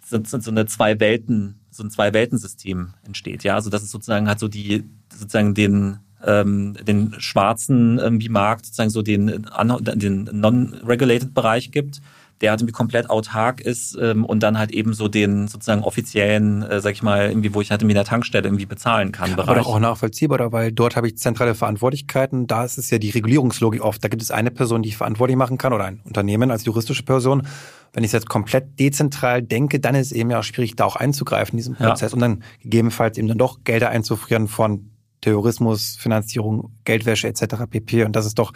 [0.04, 3.44] so, so eine zwei Welten, so ein Zwei-Welten-System entsteht.
[3.44, 8.66] Ja, also das ist sozusagen halt so die, sozusagen den, ähm, den schwarzen irgendwie Markt,
[8.66, 9.46] sozusagen so den,
[9.94, 12.02] den non-regulated Bereich gibt
[12.42, 16.62] der halt irgendwie komplett autark ist ähm, und dann halt eben so den sozusagen offiziellen,
[16.62, 19.36] äh, sag ich mal, irgendwie, wo ich halt irgendwie in der Tankstelle irgendwie bezahlen kann.
[19.36, 19.48] Bereich.
[19.48, 22.48] Aber doch auch nachvollziehbar, weil dort habe ich zentrale Verantwortlichkeiten.
[22.48, 24.02] Da ist es ja die Regulierungslogik oft.
[24.02, 27.04] Da gibt es eine Person, die ich verantwortlich machen kann oder ein Unternehmen als juristische
[27.04, 27.46] Person.
[27.92, 30.96] Wenn ich es jetzt komplett dezentral denke, dann ist es eben ja schwierig, da auch
[30.96, 32.14] einzugreifen in diesem Prozess ja.
[32.14, 37.66] und dann gegebenenfalls eben dann doch Gelder einzufrieren von Terrorismus, Finanzierung, Geldwäsche etc.
[37.70, 38.04] pp.
[38.04, 38.52] Und das ist doch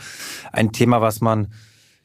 [0.52, 1.48] ein Thema, was man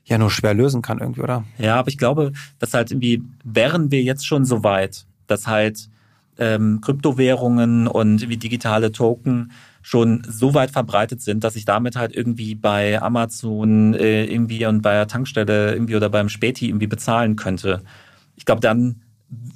[0.06, 1.44] ja nur schwer lösen kann irgendwie, oder?
[1.58, 5.90] Ja, aber ich glaube, dass halt irgendwie, wären wir jetzt schon so weit, dass halt
[6.38, 12.16] ähm, Kryptowährungen und wie digitale Token schon so weit verbreitet sind, dass ich damit halt
[12.16, 17.36] irgendwie bei Amazon äh, irgendwie und bei der Tankstelle irgendwie oder beim Späti irgendwie bezahlen
[17.36, 17.82] könnte.
[18.36, 19.02] Ich glaube, dann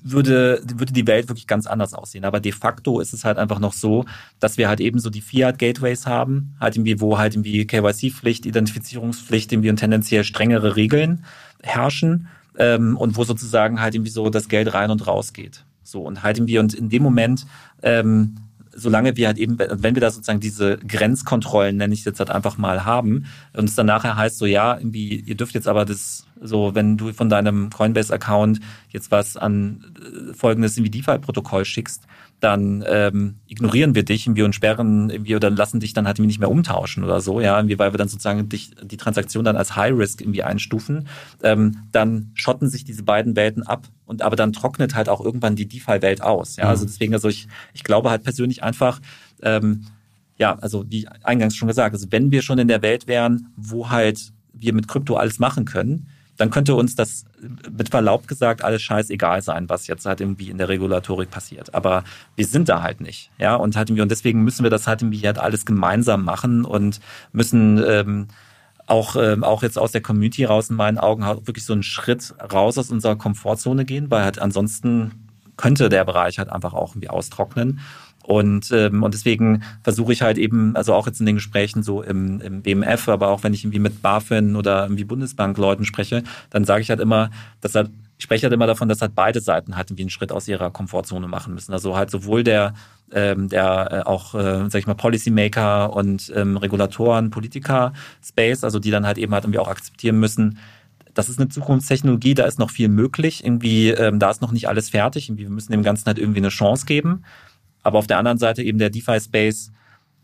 [0.04, 2.24] würde, würde die Welt wirklich ganz anders aussehen.
[2.24, 4.06] Aber de facto ist es halt einfach noch so,
[4.40, 9.52] dass wir halt eben so die Fiat-Gateways haben, halt irgendwie, wo halt irgendwie KYC-Pflicht, Identifizierungspflicht
[9.52, 11.26] irgendwie und tendenziell strengere Regeln
[11.62, 15.66] herrschen ähm, und wo sozusagen halt irgendwie so das Geld rein und raus geht.
[15.84, 17.46] So, und halt irgendwie, und in dem Moment
[17.84, 18.36] ähm,
[18.76, 22.58] solange wir halt eben, wenn wir da sozusagen diese Grenzkontrollen, nenne ich jetzt halt einfach
[22.58, 26.26] mal, haben, und es dann nachher heißt so, ja, irgendwie, ihr dürft jetzt aber das,
[26.42, 28.60] so, wenn du von deinem Coinbase-Account
[28.90, 32.04] jetzt was an äh, folgendes irgendwie DeFi-Protokoll schickst,
[32.40, 36.40] dann ähm, ignorieren wir dich und sperren irgendwie oder lassen dich dann halt irgendwie nicht
[36.40, 39.94] mehr umtauschen oder so, ja, weil wir dann sozusagen dich, die Transaktion dann als High
[39.98, 41.08] Risk irgendwie einstufen,
[41.44, 45.56] ähm, dann schotten sich diese beiden Welten ab und aber dann trocknet halt auch irgendwann
[45.56, 46.58] die DeFi-Welt aus.
[46.58, 46.88] Ja, also mhm.
[46.88, 49.00] deswegen, also ich, ich glaube halt persönlich einfach,
[49.42, 49.86] ähm,
[50.38, 53.90] ja, also wie eingangs schon gesagt, also wenn wir schon in der Welt wären, wo
[53.90, 57.26] halt wir mit Krypto alles machen können, dann könnte uns das
[57.72, 61.74] mit Verlaub gesagt alles scheißegal sein, was jetzt halt irgendwie in der Regulatorik passiert.
[61.74, 62.04] Aber
[62.36, 65.02] wir sind da halt nicht, ja, und halt irgendwie, und deswegen müssen wir das halt
[65.02, 67.00] irgendwie halt alles gemeinsam machen und
[67.32, 68.28] müssen ähm,
[68.88, 71.84] auch, ähm, auch jetzt aus der Community raus in meinen Augen halt wirklich so einen
[71.84, 75.12] Schritt raus aus unserer Komfortzone gehen, weil halt ansonsten
[75.58, 77.80] könnte der Bereich halt einfach auch irgendwie austrocknen.
[78.26, 82.02] Und, ähm, und deswegen versuche ich halt eben, also auch jetzt in den Gesprächen so
[82.02, 86.66] im, im BMF, aber auch wenn ich irgendwie mit BaFin oder irgendwie Bundesbank-Leuten spreche, dann
[86.66, 87.30] sage ich halt immer,
[87.62, 90.32] dass halt, ich spreche halt immer davon, dass halt beide Seiten halt irgendwie einen Schritt
[90.32, 91.72] aus ihrer Komfortzone machen müssen.
[91.72, 92.74] Also halt sowohl der,
[93.12, 98.80] ähm, der äh, auch, äh, sag ich mal, Policymaker und ähm, Regulatoren, Politiker Space, also
[98.80, 100.58] die dann halt eben halt irgendwie auch akzeptieren müssen,
[101.14, 103.44] das ist eine Zukunftstechnologie, da ist noch viel möglich.
[103.46, 105.30] Irgendwie, ähm, da ist noch nicht alles fertig.
[105.30, 107.24] Irgendwie, wir müssen dem Ganzen halt irgendwie eine Chance geben.
[107.86, 109.72] Aber auf der anderen Seite eben der DeFi-Space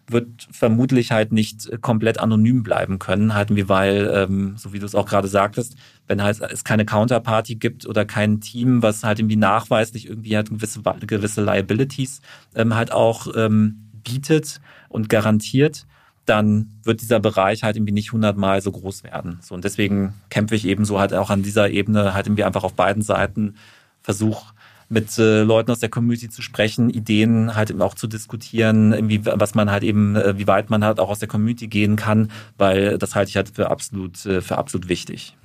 [0.07, 4.95] wird vermutlich halt nicht komplett anonym bleiben können, halt weil, ähm, so wie du es
[4.95, 5.75] auch gerade sagtest,
[6.07, 10.49] wenn halt es keine Counterparty gibt oder kein Team, was halt irgendwie nachweislich irgendwie halt
[10.49, 12.21] gewisse, gewisse Liabilities
[12.55, 15.85] ähm, halt auch ähm, bietet und garantiert,
[16.25, 19.37] dann wird dieser Bereich halt irgendwie nicht hundertmal so groß werden.
[19.43, 22.63] So und deswegen kämpfe ich eben so halt auch an dieser Ebene halt irgendwie einfach
[22.63, 23.53] auf beiden Seiten
[24.01, 24.51] versuche
[24.91, 29.25] mit äh, Leuten aus der Community zu sprechen, Ideen halt eben auch zu diskutieren, irgendwie,
[29.25, 32.29] was man halt eben, äh, wie weit man halt auch aus der Community gehen kann,
[32.57, 35.37] weil das halte ich halt für absolut, äh, für absolut wichtig.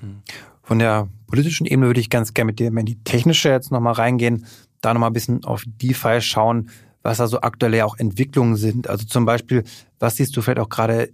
[0.63, 3.93] Von der politischen Ebene würde ich ganz gerne mit dir in die technische jetzt nochmal
[3.93, 4.47] reingehen,
[4.81, 6.69] da nochmal ein bisschen auf DeFi schauen,
[7.03, 8.89] was da so aktuell auch Entwicklungen sind.
[8.89, 9.63] Also zum Beispiel,
[10.01, 11.11] was siehst du vielleicht auch gerade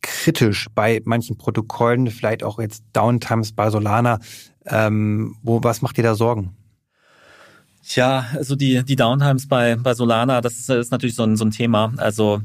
[0.00, 4.20] kritisch bei manchen Protokollen, vielleicht auch jetzt Downtimes bei Solana.
[4.64, 6.54] Ähm, wo, was macht dir da Sorgen?
[7.86, 11.44] Tja, also die, die Downtimes bei, bei Solana, das ist, ist natürlich so ein, so
[11.44, 11.92] ein Thema.
[11.98, 12.40] Also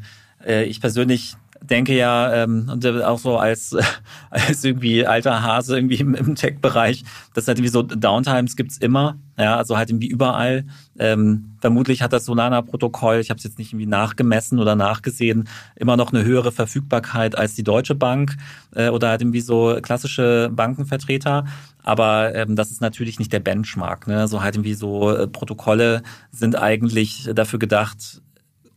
[0.45, 1.35] äh, ich persönlich
[1.69, 3.75] denke ja, ähm, und auch so als,
[4.29, 7.03] als irgendwie alter Hase irgendwie im, im Tech-Bereich,
[7.33, 10.65] dass halt irgendwie so Downtimes gibt's immer, ja, also halt irgendwie überall.
[10.97, 15.95] Ähm, vermutlich hat das Solana-Protokoll, ich habe es jetzt nicht irgendwie nachgemessen oder nachgesehen, immer
[15.95, 18.35] noch eine höhere Verfügbarkeit als die Deutsche Bank
[18.75, 21.45] äh, oder halt irgendwie so klassische Bankenvertreter.
[21.83, 24.07] Aber ähm, das ist natürlich nicht der Benchmark.
[24.07, 24.27] Ne?
[24.27, 28.21] So halt irgendwie so äh, Protokolle sind eigentlich dafür gedacht,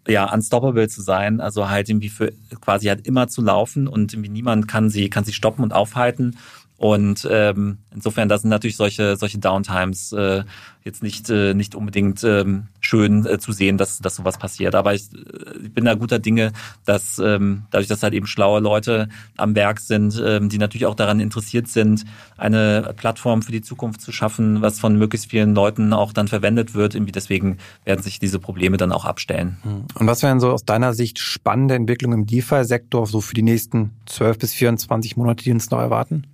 [0.07, 4.31] ja, unstoppable zu sein, also halt irgendwie für quasi halt immer zu laufen und irgendwie
[4.31, 6.37] niemand kann sie, kann sie stoppen und aufhalten.
[6.77, 10.43] Und ähm, insofern, das sind natürlich solche, solche Downtimes äh,
[10.83, 14.74] jetzt nicht, äh, nicht unbedingt ähm, schön äh, zu sehen, dass, dass sowas passiert.
[14.74, 16.52] Aber ich, äh, ich bin da guter Dinge,
[16.85, 20.95] dass ähm, dadurch, dass halt eben schlaue Leute am Werk sind, ähm, die natürlich auch
[20.95, 22.05] daran interessiert sind,
[22.36, 26.74] eine Plattform für die Zukunft zu schaffen, was von möglichst vielen Leuten auch dann verwendet
[26.74, 26.95] wird.
[26.95, 29.57] Irgendwie deswegen werden sich diese Probleme dann auch abstellen.
[29.62, 29.84] Hm.
[29.95, 33.93] Und was wären so aus deiner Sicht spannende Entwicklungen im DeFi-Sektor so für die nächsten
[34.05, 36.26] 12 bis 24 Monate, die uns noch erwarten?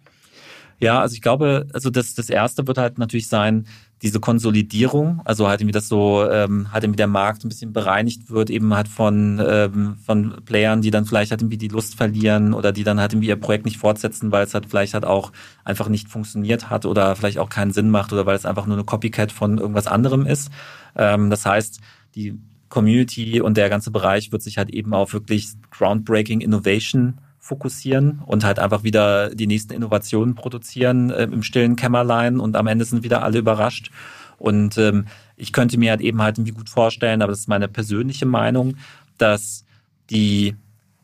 [0.80, 3.66] Ja, also ich glaube, also das, das erste wird halt natürlich sein,
[4.02, 8.30] diese Konsolidierung, also halt irgendwie das so, ähm, halt irgendwie der Markt ein bisschen bereinigt
[8.30, 12.54] wird, eben halt von, ähm, von Playern, die dann vielleicht halt irgendwie die Lust verlieren
[12.54, 15.32] oder die dann halt irgendwie ihr Projekt nicht fortsetzen, weil es halt vielleicht halt auch
[15.64, 18.76] einfach nicht funktioniert hat oder vielleicht auch keinen Sinn macht oder weil es einfach nur
[18.76, 20.50] eine Copycat von irgendwas anderem ist.
[20.94, 21.80] Ähm, das heißt,
[22.14, 22.38] die
[22.68, 27.18] Community und der ganze Bereich wird sich halt eben auf wirklich groundbreaking Innovation
[27.48, 32.66] fokussieren und halt einfach wieder die nächsten Innovationen produzieren äh, im stillen Kämmerlein und am
[32.66, 33.90] Ende sind wieder alle überrascht.
[34.36, 37.66] Und ähm, ich könnte mir halt eben halt irgendwie gut vorstellen, aber das ist meine
[37.66, 38.76] persönliche Meinung,
[39.16, 39.64] dass
[40.10, 40.56] die,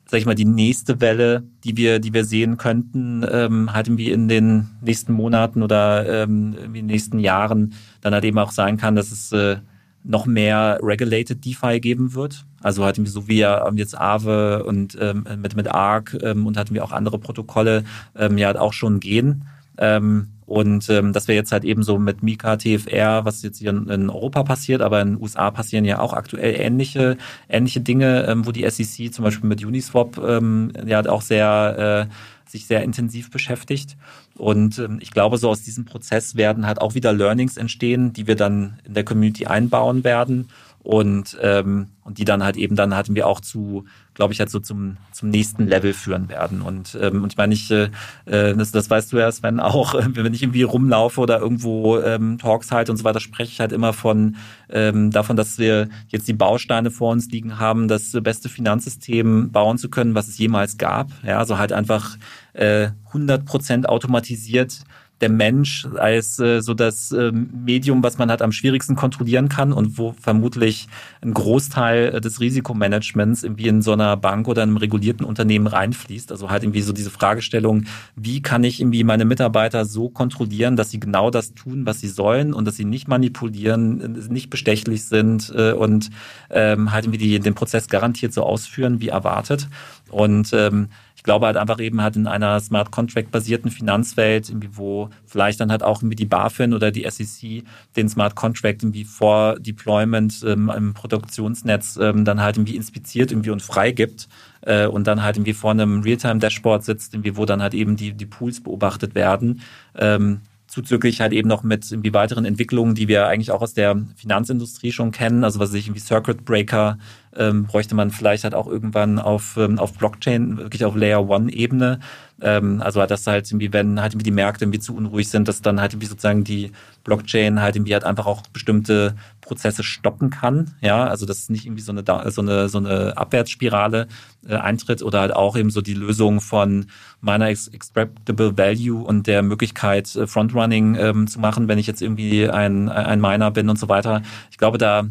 [0.07, 4.13] sag ich mal, die nächste Welle, die wir, die wir sehen könnten, ähm, halt irgendwie
[4.13, 7.73] in den nächsten Monaten oder ähm, in den nächsten Jahren
[8.03, 9.57] dann halt eben auch sein kann, dass es äh,
[10.05, 12.45] noch mehr regulated DeFi geben wird.
[12.63, 16.57] Also hatten wir so wie ja jetzt Aave und ähm, mit, mit Arc ähm, und
[16.57, 17.85] hatten wir auch andere Protokolle
[18.17, 19.47] ähm, ja auch schon gehen.
[19.79, 23.71] Ähm, und ähm, das wäre jetzt halt eben so mit Mika, TFR, was jetzt hier
[23.71, 27.17] in Europa passiert, aber in den USA passieren ja auch aktuell ähnliche,
[27.49, 32.15] ähnliche Dinge, ähm, wo die SEC zum Beispiel mit Uniswap ähm, ja auch sehr äh,
[32.55, 33.97] sich sehr intensiv beschäftigt.
[34.37, 38.27] Und ähm, ich glaube, so aus diesem Prozess werden halt auch wieder Learnings entstehen, die
[38.27, 40.49] wir dann in der Community einbauen werden.
[40.85, 44.51] Und ähm, und die dann halt eben dann hatten wir auch zu glaube ich halt
[44.51, 46.61] so zum zum nächsten Level führen werden.
[46.61, 47.89] Und ähm, und ich meine ich äh,
[48.27, 52.37] äh das, das weißt du ja Sven auch wenn ich irgendwie rumlaufe oder irgendwo ähm,
[52.37, 54.37] Talks halt und so weiter spreche ich halt immer von
[54.69, 59.79] ähm, davon dass wir jetzt die Bausteine vor uns liegen haben das beste Finanzsystem bauen
[59.79, 61.11] zu können was es jemals gab.
[61.27, 62.19] Ja also halt einfach
[62.55, 64.85] äh, 100% automatisiert
[65.21, 69.73] der Mensch als äh, so das äh, Medium, was man halt am schwierigsten kontrollieren kann
[69.73, 70.89] und wo vermutlich
[71.23, 76.33] ein Großteil äh, des Risikomanagements irgendwie in so einer Bank oder einem regulierten Unternehmen reinfließt.
[76.33, 77.85] Also halt irgendwie so diese Fragestellung,
[78.17, 82.09] wie kann ich irgendwie meine Mitarbeiter so kontrollieren, dass sie genau das tun, was sie
[82.09, 86.11] sollen und dass sie nicht manipulieren, nicht bestechlich sind äh, und
[86.51, 89.69] ähm, halt irgendwie die, den Prozess garantiert so ausführen, wie erwartet.
[90.11, 90.89] Und ähm,
[91.25, 95.73] glaube halt einfach eben halt in einer Smart Contract basierten Finanzwelt, irgendwie wo vielleicht dann
[95.73, 97.65] halt auch irgendwie die BaFin oder die SEC
[97.97, 103.51] den Smart Contract irgendwie vor Deployment ähm, im Produktionsnetz ähm, dann halt irgendwie inspiziert irgendwie
[103.51, 104.29] und freigibt
[104.61, 108.13] äh, und dann halt irgendwie vor einem Realtime-Dashboard sitzt, irgendwie wo dann halt eben die,
[108.13, 109.63] die Pools beobachtet werden.
[109.97, 110.43] Ähm,
[110.75, 114.91] zuzüglich halt eben noch mit irgendwie weiteren Entwicklungen, die wir eigentlich auch aus der Finanzindustrie
[114.91, 115.45] schon kennen.
[115.45, 116.99] Also was sich irgendwie Circuit Breaker
[117.37, 121.53] ähm, bräuchte man vielleicht halt auch irgendwann auf, ähm, auf Blockchain, wirklich auf Layer One
[121.53, 122.01] Ebene.
[122.41, 125.63] Ähm, also das halt irgendwie, wenn halt irgendwie die Märkte irgendwie zu unruhig sind, dass
[125.63, 126.73] dann halt irgendwie sozusagen die
[127.05, 130.73] Blockchain halt irgendwie halt einfach auch bestimmte Prozesse stoppen kann.
[130.81, 134.09] Ja, also dass nicht irgendwie so eine, so eine, so eine Abwärtsspirale
[134.47, 136.87] äh, eintritt oder halt auch eben so die Lösung von
[137.21, 142.49] meiner Extractable Value und der Möglichkeit, äh, Frontrunning ähm, zu machen, wenn ich jetzt irgendwie
[142.49, 144.23] ein, ein Miner bin und so weiter.
[144.51, 145.05] Ich glaube, da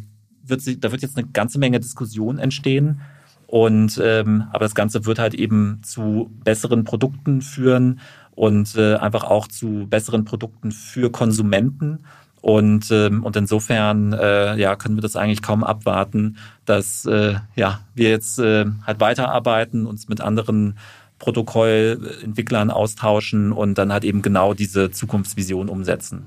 [0.44, 3.02] wird, sich, da wird jetzt eine ganze Menge Diskussion entstehen.
[3.54, 8.00] Und ähm, aber das Ganze wird halt eben zu besseren Produkten führen
[8.32, 12.00] und äh, einfach auch zu besseren Produkten für Konsumenten.
[12.42, 17.82] Und, ähm, und insofern äh, ja, können wir das eigentlich kaum abwarten, dass äh, ja,
[17.94, 20.80] wir jetzt äh, halt weiterarbeiten, uns mit anderen
[21.20, 26.26] Protokollentwicklern austauschen und dann halt eben genau diese Zukunftsvision umsetzen.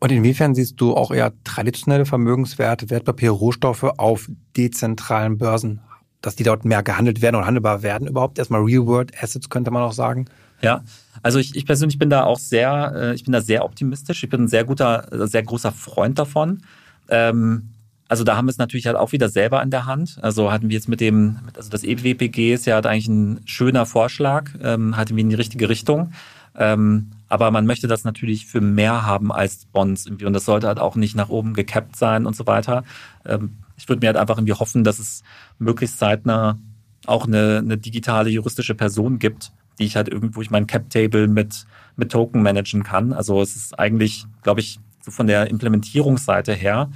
[0.00, 5.80] Und inwiefern siehst du auch eher traditionelle Vermögenswerte, Wertpapiere, Rohstoffe auf dezentralen Börsen,
[6.22, 8.38] dass die dort mehr gehandelt werden und handelbar werden überhaupt?
[8.38, 10.26] Erstmal Real-World Assets könnte man auch sagen.
[10.60, 10.82] Ja,
[11.22, 14.24] also ich, ich persönlich bin da auch sehr, äh, ich bin da sehr optimistisch.
[14.24, 16.62] Ich bin ein sehr guter, sehr großer Freund davon.
[17.08, 17.70] Ähm,
[18.08, 20.18] also da haben wir es natürlich halt auch wieder selber in der Hand.
[20.22, 24.50] Also hatten wir jetzt mit dem, also das EWPG ist ja eigentlich ein schöner Vorschlag,
[24.62, 26.12] ähm, hatten wir in die richtige Richtung.
[26.56, 30.66] Ähm, aber man möchte das natürlich für mehr haben als Bonds irgendwie und das sollte
[30.66, 32.82] halt auch nicht nach oben gekappt sein und so weiter.
[33.26, 35.22] Ähm, ich würde mir halt einfach irgendwie hoffen, dass es
[35.58, 36.58] möglichst zeitnah
[37.06, 41.66] auch eine, eine digitale juristische Person gibt, die ich halt irgendwo ich mein Cap-Table mit,
[41.96, 43.12] mit Token managen kann.
[43.12, 46.90] Also es ist eigentlich, glaube ich, so von der Implementierungsseite her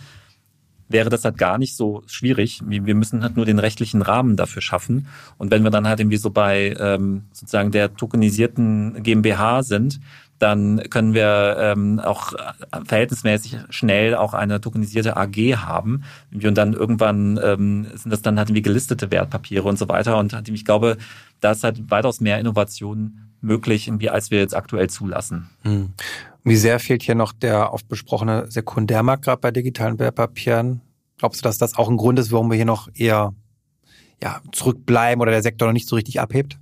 [0.88, 2.60] wäre das halt gar nicht so schwierig.
[2.66, 5.06] Wir müssen halt nur den rechtlichen Rahmen dafür schaffen.
[5.38, 10.00] Und wenn wir dann halt irgendwie so bei ähm, sozusagen der tokenisierten GmbH sind,
[10.42, 12.32] dann können wir ähm, auch
[12.84, 16.02] verhältnismäßig schnell auch eine tokenisierte AG haben.
[16.32, 20.18] Und dann irgendwann ähm, sind das dann halt wie gelistete Wertpapiere und so weiter.
[20.18, 20.96] Und ich glaube,
[21.40, 25.48] da ist halt weitaus mehr Innovation möglich, irgendwie, als wir jetzt aktuell zulassen.
[25.62, 25.90] Hm.
[26.42, 30.80] Wie sehr fehlt hier noch der oft besprochene Sekundärmarkt gerade bei digitalen Wertpapieren?
[31.18, 33.32] Glaubst du, dass das auch ein Grund ist, warum wir hier noch eher
[34.20, 36.58] ja, zurückbleiben oder der Sektor noch nicht so richtig abhebt?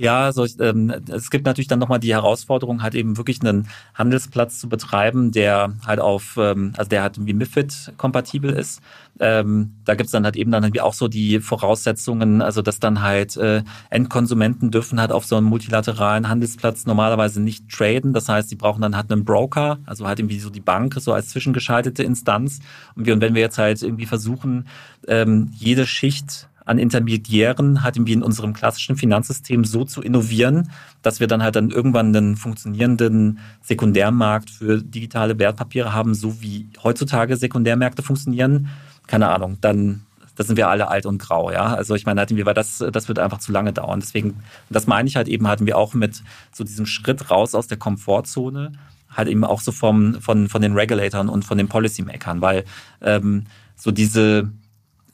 [0.00, 4.60] Ja, also ähm, es gibt natürlich dann nochmal die Herausforderung, halt eben wirklich einen Handelsplatz
[4.60, 8.80] zu betreiben, der halt auf, ähm, also der halt wie MIFID kompatibel ist.
[9.18, 13.02] Ähm, da gibt's dann halt eben dann irgendwie auch so die Voraussetzungen, also dass dann
[13.02, 18.12] halt äh, Endkonsumenten dürfen halt auf so einem multilateralen Handelsplatz normalerweise nicht traden.
[18.12, 21.12] Das heißt, sie brauchen dann halt einen Broker, also halt irgendwie so die Bank, so
[21.12, 22.60] als zwischengeschaltete Instanz.
[22.94, 24.68] Und, wir, und wenn wir jetzt halt irgendwie versuchen,
[25.08, 31.18] ähm, jede Schicht an Intermediären halt irgendwie in unserem klassischen Finanzsystem so zu innovieren, dass
[31.18, 37.36] wir dann halt dann irgendwann einen funktionierenden Sekundärmarkt für digitale Wertpapiere haben, so wie heutzutage
[37.36, 38.68] Sekundärmärkte funktionieren.
[39.06, 40.02] Keine Ahnung, dann
[40.36, 41.74] da sind wir alle alt und grau, ja.
[41.74, 43.98] Also ich meine, hatten wir, weil das, das wird einfach zu lange dauern.
[43.98, 44.40] Deswegen,
[44.70, 47.76] das meine ich halt eben, hatten wir auch mit so diesem Schritt raus aus der
[47.76, 48.70] Komfortzone,
[49.10, 52.64] halt eben auch so vom, von, von den Regulatoren und von den Policymakern, weil
[53.00, 54.52] ähm, so diese,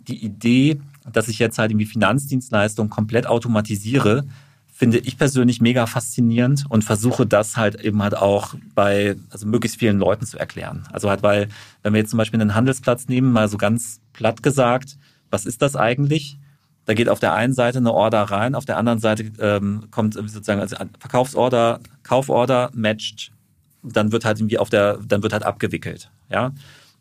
[0.09, 0.79] die Idee,
[1.13, 4.25] dass ich jetzt halt irgendwie Finanzdienstleistungen komplett automatisiere,
[4.75, 9.79] finde ich persönlich mega faszinierend und versuche das halt eben halt auch bei also möglichst
[9.79, 10.83] vielen Leuten zu erklären.
[10.93, 11.49] Also halt, weil,
[11.83, 14.99] wenn wir jetzt zum Beispiel einen Handelsplatz nehmen, mal so ganz platt gesagt,
[15.31, 16.39] was ist das eigentlich?
[16.87, 20.15] Da geht auf der einen Seite eine Order rein, auf der anderen Seite ähm, kommt
[20.15, 23.31] sozusagen also Verkaufsorder, Kauforder matched,
[23.83, 26.11] dann wird halt irgendwie auf der, dann wird halt abgewickelt.
[26.31, 26.53] Ja.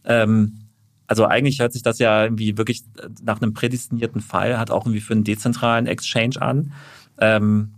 [0.05, 0.62] Ähm,
[1.07, 2.83] also eigentlich hört sich das ja irgendwie wirklich
[3.23, 6.73] nach einem prädestinierten Fall, hat auch irgendwie für einen dezentralen Exchange an.
[7.19, 7.73] Ähm,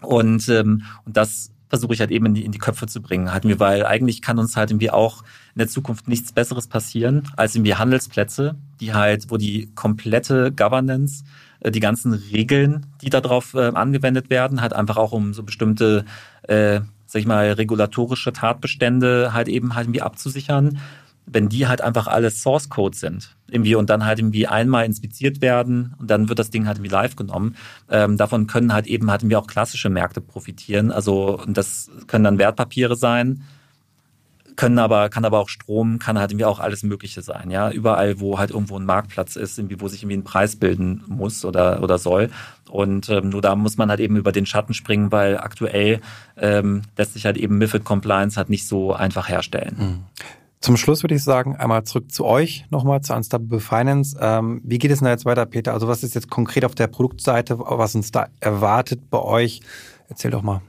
[0.00, 3.32] und, ähm, und das versuche ich halt eben in die, in die Köpfe zu bringen.
[3.32, 5.22] Hatten wir, weil eigentlich kann uns halt irgendwie auch
[5.54, 11.24] in der Zukunft nichts Besseres passieren als irgendwie Handelsplätze, die halt, wo die komplette Governance,
[11.60, 16.04] äh, die ganzen Regeln, die darauf äh, angewendet werden, halt einfach auch um so bestimmte,
[16.42, 20.78] äh, sag ich mal, regulatorische Tatbestände halt eben halt irgendwie abzusichern,
[21.26, 25.40] wenn die halt einfach alles Source Code sind, irgendwie und dann halt irgendwie einmal inspiziert
[25.40, 27.56] werden und dann wird das Ding halt irgendwie live genommen.
[27.90, 30.90] Ähm, davon können halt eben halt irgendwie auch klassische Märkte profitieren.
[30.90, 33.44] Also das können dann Wertpapiere sein,
[34.56, 37.50] können aber kann aber auch Strom, kann halt irgendwie auch alles Mögliche sein.
[37.50, 41.02] Ja, überall wo halt irgendwo ein Marktplatz ist, irgendwie wo sich irgendwie ein Preis bilden
[41.06, 42.30] muss oder oder soll.
[42.68, 46.00] Und ähm, nur da muss man halt eben über den Schatten springen, weil aktuell
[46.36, 49.76] ähm, lässt sich halt eben MiFID Compliance halt nicht so einfach herstellen.
[49.78, 50.22] Mhm.
[50.62, 54.16] Zum Schluss würde ich sagen, einmal zurück zu euch nochmal, zu Unstoppable Finance.
[54.20, 55.72] Ähm, wie geht es denn jetzt weiter, Peter?
[55.72, 59.60] Also was ist jetzt konkret auf der Produktseite, was uns da erwartet bei euch?
[60.08, 60.62] Erzähl doch mal.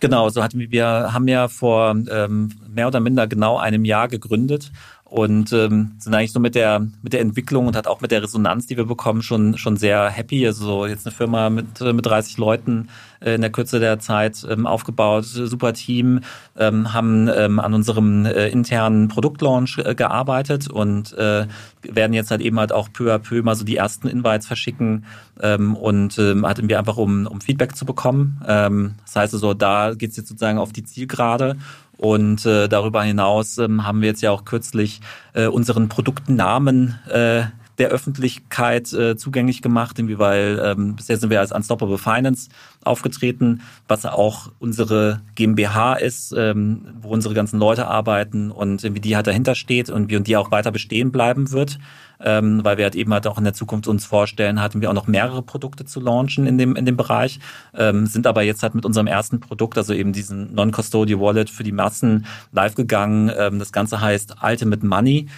[0.00, 4.08] Genau, so hatten wir, wir haben ja vor ähm, mehr oder minder genau einem Jahr
[4.08, 4.70] gegründet
[5.12, 8.22] und ähm, sind eigentlich so mit der mit der Entwicklung und hat auch mit der
[8.22, 10.46] Resonanz, die wir bekommen, schon schon sehr happy.
[10.46, 12.88] Also jetzt eine Firma mit mit 30 Leuten
[13.20, 16.20] äh, in der Kürze der Zeit ähm, aufgebaut, super Team,
[16.56, 21.46] ähm, haben ähm, an unserem äh, internen Produktlaunch äh, gearbeitet und äh,
[21.82, 25.04] werden jetzt halt eben halt auch peu à peu mal so die ersten Invites verschicken
[25.42, 28.40] ähm, und ähm, hatten wir einfach um um Feedback zu bekommen.
[28.48, 31.58] Ähm, das heißt also, da geht's jetzt sozusagen auf die Zielgerade
[32.02, 35.00] und äh, darüber hinaus ähm, haben wir jetzt ja auch kürzlich
[35.34, 37.44] äh, unseren Produktnamen äh,
[37.78, 42.50] der Öffentlichkeit äh, zugänglich gemacht, weil ähm, bisher sind wir als Unstoppable Finance
[42.84, 49.16] aufgetreten, was auch unsere GmbH ist, ähm, wo unsere ganzen Leute arbeiten und wie die
[49.16, 51.78] halt dahinter steht und wie und die auch weiter bestehen bleiben wird,
[52.20, 54.94] ähm, weil wir halt eben halt auch in der Zukunft uns vorstellen, hatten wir auch
[54.94, 57.40] noch mehrere Produkte zu launchen in dem in dem Bereich,
[57.74, 61.64] ähm, sind aber jetzt halt mit unserem ersten Produkt, also eben diesen Non-Custodial Wallet für
[61.64, 63.30] die Massen live gegangen.
[63.36, 65.28] Ähm, das Ganze heißt Ultimate Money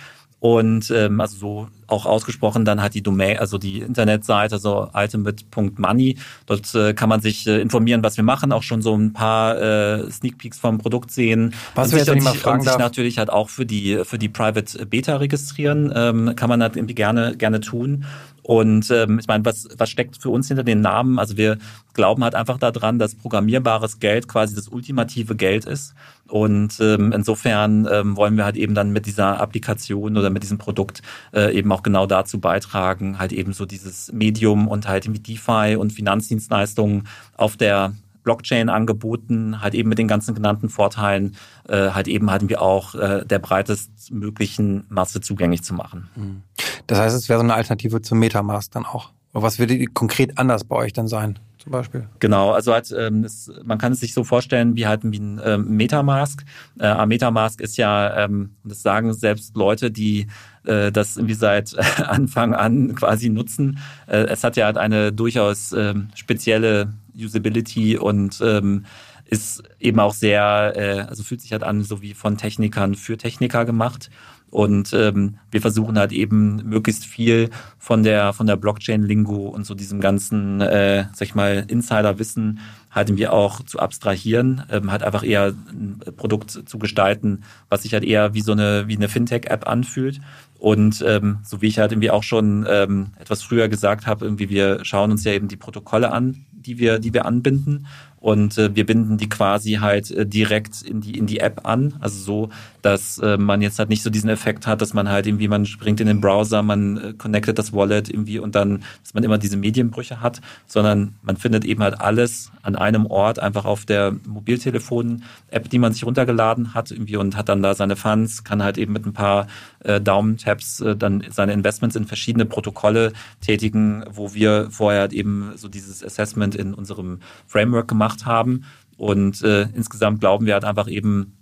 [0.45, 6.19] und ähm, also so auch ausgesprochen dann halt die Domain, also die Internetseite, so ultimate.money.
[6.45, 9.59] Dort äh, kann man sich äh, informieren, was wir machen, auch schon so ein paar
[9.59, 11.55] äh, Sneak Peeks vom Produkt sehen.
[11.75, 14.85] Was und sich, und sich, und sich natürlich halt auch für die für die Private
[14.85, 18.05] Beta registrieren, ähm, kann man halt irgendwie gerne gerne tun.
[18.45, 21.19] Und ähm, ich meine, was, was steckt für uns hinter den Namen?
[21.19, 21.57] Also wir
[21.95, 25.95] glauben halt einfach daran, dass programmierbares Geld quasi das ultimative Geld ist.
[26.29, 30.59] Und ähm, insofern ähm, wollen wir halt eben dann mit dieser Applikation oder mit diesem
[30.59, 31.01] Produkt
[31.33, 35.77] äh, eben auch genau dazu beitragen, halt eben so dieses Medium und halt mit DeFi
[35.79, 37.07] und Finanzdienstleistungen
[37.39, 41.37] auf der Blockchain angeboten, halt eben mit den ganzen genannten Vorteilen,
[41.69, 46.09] äh, halt eben hatten wir auch äh, der breitestmöglichen Masse zugänglich zu machen.
[46.15, 46.43] Hm.
[46.87, 49.11] Das heißt, es wäre so eine Alternative zum Metamask dann auch.
[49.33, 51.39] Oder was würde konkret anders bei euch dann sein?
[51.65, 52.07] Zum Beispiel.
[52.21, 55.41] Genau, also halt, ähm, es, man kann es sich so vorstellen wie halt wie ein
[55.43, 56.45] ähm, Metamask.
[56.79, 60.27] Äh, Metamask ist ja, ähm, das sagen selbst Leute, die
[60.65, 61.75] äh, das irgendwie seit
[62.07, 63.79] Anfang an quasi nutzen.
[64.07, 68.85] Äh, es hat ja halt eine durchaus ähm, spezielle Usability und ähm,
[69.27, 73.17] ist eben auch sehr, äh, also fühlt sich halt an, so wie von Technikern für
[73.17, 74.11] Techniker gemacht.
[74.51, 79.75] Und ähm, wir versuchen halt eben möglichst viel von der von der Blockchain-Lingo und so
[79.75, 85.25] diesem ganzen, äh, sag ich mal, Insider-Wissen halt wir auch zu abstrahieren, ähm, halt einfach
[85.25, 89.67] eher ein Produkt zu gestalten, was sich halt eher wie so eine wie eine Fintech-App
[89.67, 90.21] anfühlt.
[90.65, 94.49] Und ähm, so wie ich halt irgendwie auch schon ähm, etwas früher gesagt habe, irgendwie
[94.49, 97.87] wir schauen uns ja eben die Protokolle an, die wir die wir anbinden
[98.25, 101.97] und äh, wir binden die quasi halt äh, direkt in die in die App an,
[102.01, 102.49] also so,
[102.81, 105.67] dass äh, man jetzt halt nicht so diesen Effekt hat, dass man halt irgendwie man
[105.67, 109.37] springt in den Browser, man äh, connectet das Wallet irgendwie und dann, dass man immer
[109.37, 114.15] diese Medienbrüche hat, sondern man findet eben halt alles an einem Ort einfach auf der
[114.27, 118.79] Mobiltelefon-App, die man sich runtergeladen hat irgendwie und hat dann da seine Funds, kann halt
[118.79, 119.49] eben mit ein paar
[119.81, 123.13] äh, Daumen-Tabs äh, dann seine Investments in verschiedene Protokolle
[123.43, 128.65] tätigen, wo wir vorher halt eben so dieses Assessment in unserem Framework gemacht gemacht haben.
[128.97, 131.37] Und äh, insgesamt glauben wir halt einfach eben,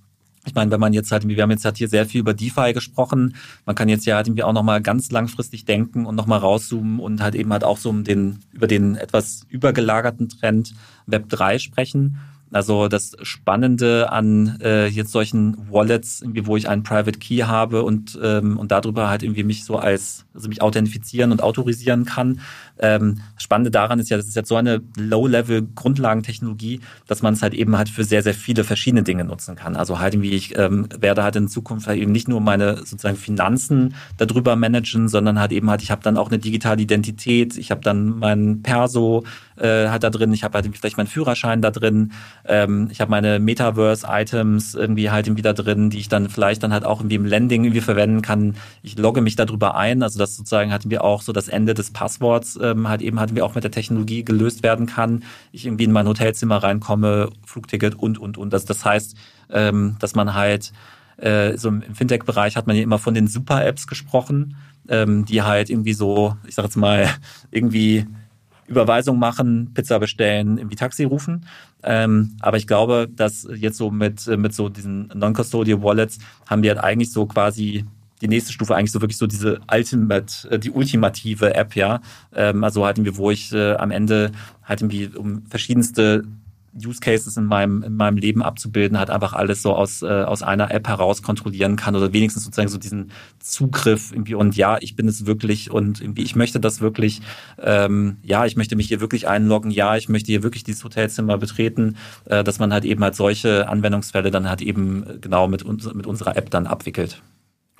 [0.45, 2.73] ich meine, wenn man jetzt halt, wir haben jetzt halt hier sehr viel über DeFi
[2.73, 6.99] gesprochen, man kann jetzt ja halt irgendwie auch nochmal ganz langfristig denken und nochmal rauszoomen
[6.99, 10.75] und halt eben halt auch so um den, über den etwas übergelagerten Trend
[11.07, 12.19] Web 3 sprechen.
[12.53, 17.83] Also das Spannende an äh, jetzt solchen Wallets, irgendwie, wo ich einen Private Key habe
[17.83, 22.41] und ähm, und darüber halt irgendwie mich so als also mich authentifizieren und autorisieren kann.
[22.79, 27.43] Ähm, Spannende daran ist ja, das ist jetzt so eine Low-Level Grundlagentechnologie, dass man es
[27.43, 29.75] halt eben halt für sehr sehr viele verschiedene Dinge nutzen kann.
[29.75, 33.17] Also halt irgendwie ich ähm, werde halt in Zukunft halt eben nicht nur meine sozusagen
[33.17, 37.71] Finanzen darüber managen, sondern halt eben halt ich habe dann auch eine digitale Identität, ich
[37.71, 39.25] habe dann mein Perso
[39.57, 42.13] äh, halt da drin, ich habe halt vielleicht meinen Führerschein da drin
[42.45, 46.73] ähm, ich habe meine Metaverse-Items irgendwie halt irgendwie da drin, die ich dann vielleicht dann
[46.73, 48.57] halt auch irgendwie im Landing irgendwie verwenden kann.
[48.83, 51.91] Ich logge mich darüber ein, also das sozusagen hatten wir auch so das Ende des
[51.93, 55.25] Passworts ähm, halt eben hatten wir auch mit der Technologie gelöst werden kann.
[55.53, 58.53] Ich irgendwie in mein Hotelzimmer reinkomme, Flugticket und und und.
[58.55, 59.17] Also das heißt,
[59.51, 60.73] ähm, dass man halt
[61.17, 64.57] äh, so im Fintech-Bereich hat man ja immer von den Super-Apps gesprochen,
[64.89, 67.09] ähm, die halt irgendwie so, ich sag jetzt mal,
[67.51, 68.07] irgendwie
[68.73, 71.47] Überweisung machen, Pizza bestellen, irgendwie Taxi rufen.
[71.83, 76.71] Ähm, aber ich glaube, dass jetzt so mit, mit so diesen Non-Custodial Wallets haben wir
[76.71, 77.85] halt eigentlich so quasi
[78.23, 82.01] die nächste Stufe eigentlich so wirklich so diese Ultimate, äh, die ultimative App, ja.
[82.35, 84.31] Ähm, also hatten wir, wo ich äh, am Ende
[84.63, 86.25] halt irgendwie um verschiedenste
[86.75, 90.43] Use Cases in meinem, in meinem Leben abzubilden, halt einfach alles so aus, äh, aus
[90.43, 93.11] einer App heraus kontrollieren kann oder wenigstens sozusagen so diesen
[93.41, 97.21] Zugriff irgendwie und ja, ich bin es wirklich und irgendwie ich möchte das wirklich,
[97.61, 101.37] ähm, ja, ich möchte mich hier wirklich einloggen, ja, ich möchte hier wirklich dieses Hotelzimmer
[101.39, 105.93] betreten, äh, dass man halt eben halt solche Anwendungsfälle dann halt eben genau mit, uns,
[105.93, 107.23] mit unserer App dann abwickelt.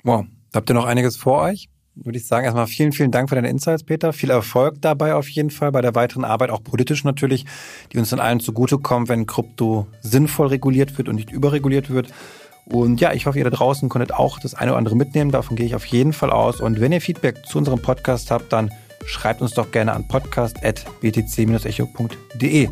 [0.03, 1.69] Wow, habt ihr noch einiges vor euch?
[1.95, 4.13] Würde ich sagen, erstmal vielen, vielen Dank für deine Insights, Peter.
[4.13, 7.45] Viel Erfolg dabei auf jeden Fall bei der weiteren Arbeit, auch politisch natürlich,
[7.91, 12.07] die uns dann allen zugutekommt, wenn Krypto sinnvoll reguliert wird und nicht überreguliert wird.
[12.65, 15.31] Und ja, ich hoffe, ihr da draußen konntet auch das eine oder andere mitnehmen.
[15.31, 16.61] Davon gehe ich auf jeden Fall aus.
[16.61, 18.71] Und wenn ihr Feedback zu unserem Podcast habt, dann
[19.05, 22.69] schreibt uns doch gerne an podcast.btc-echo.de.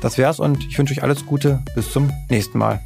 [0.00, 1.62] Das wär's und ich wünsche euch alles Gute.
[1.74, 2.80] Bis zum nächsten Mal.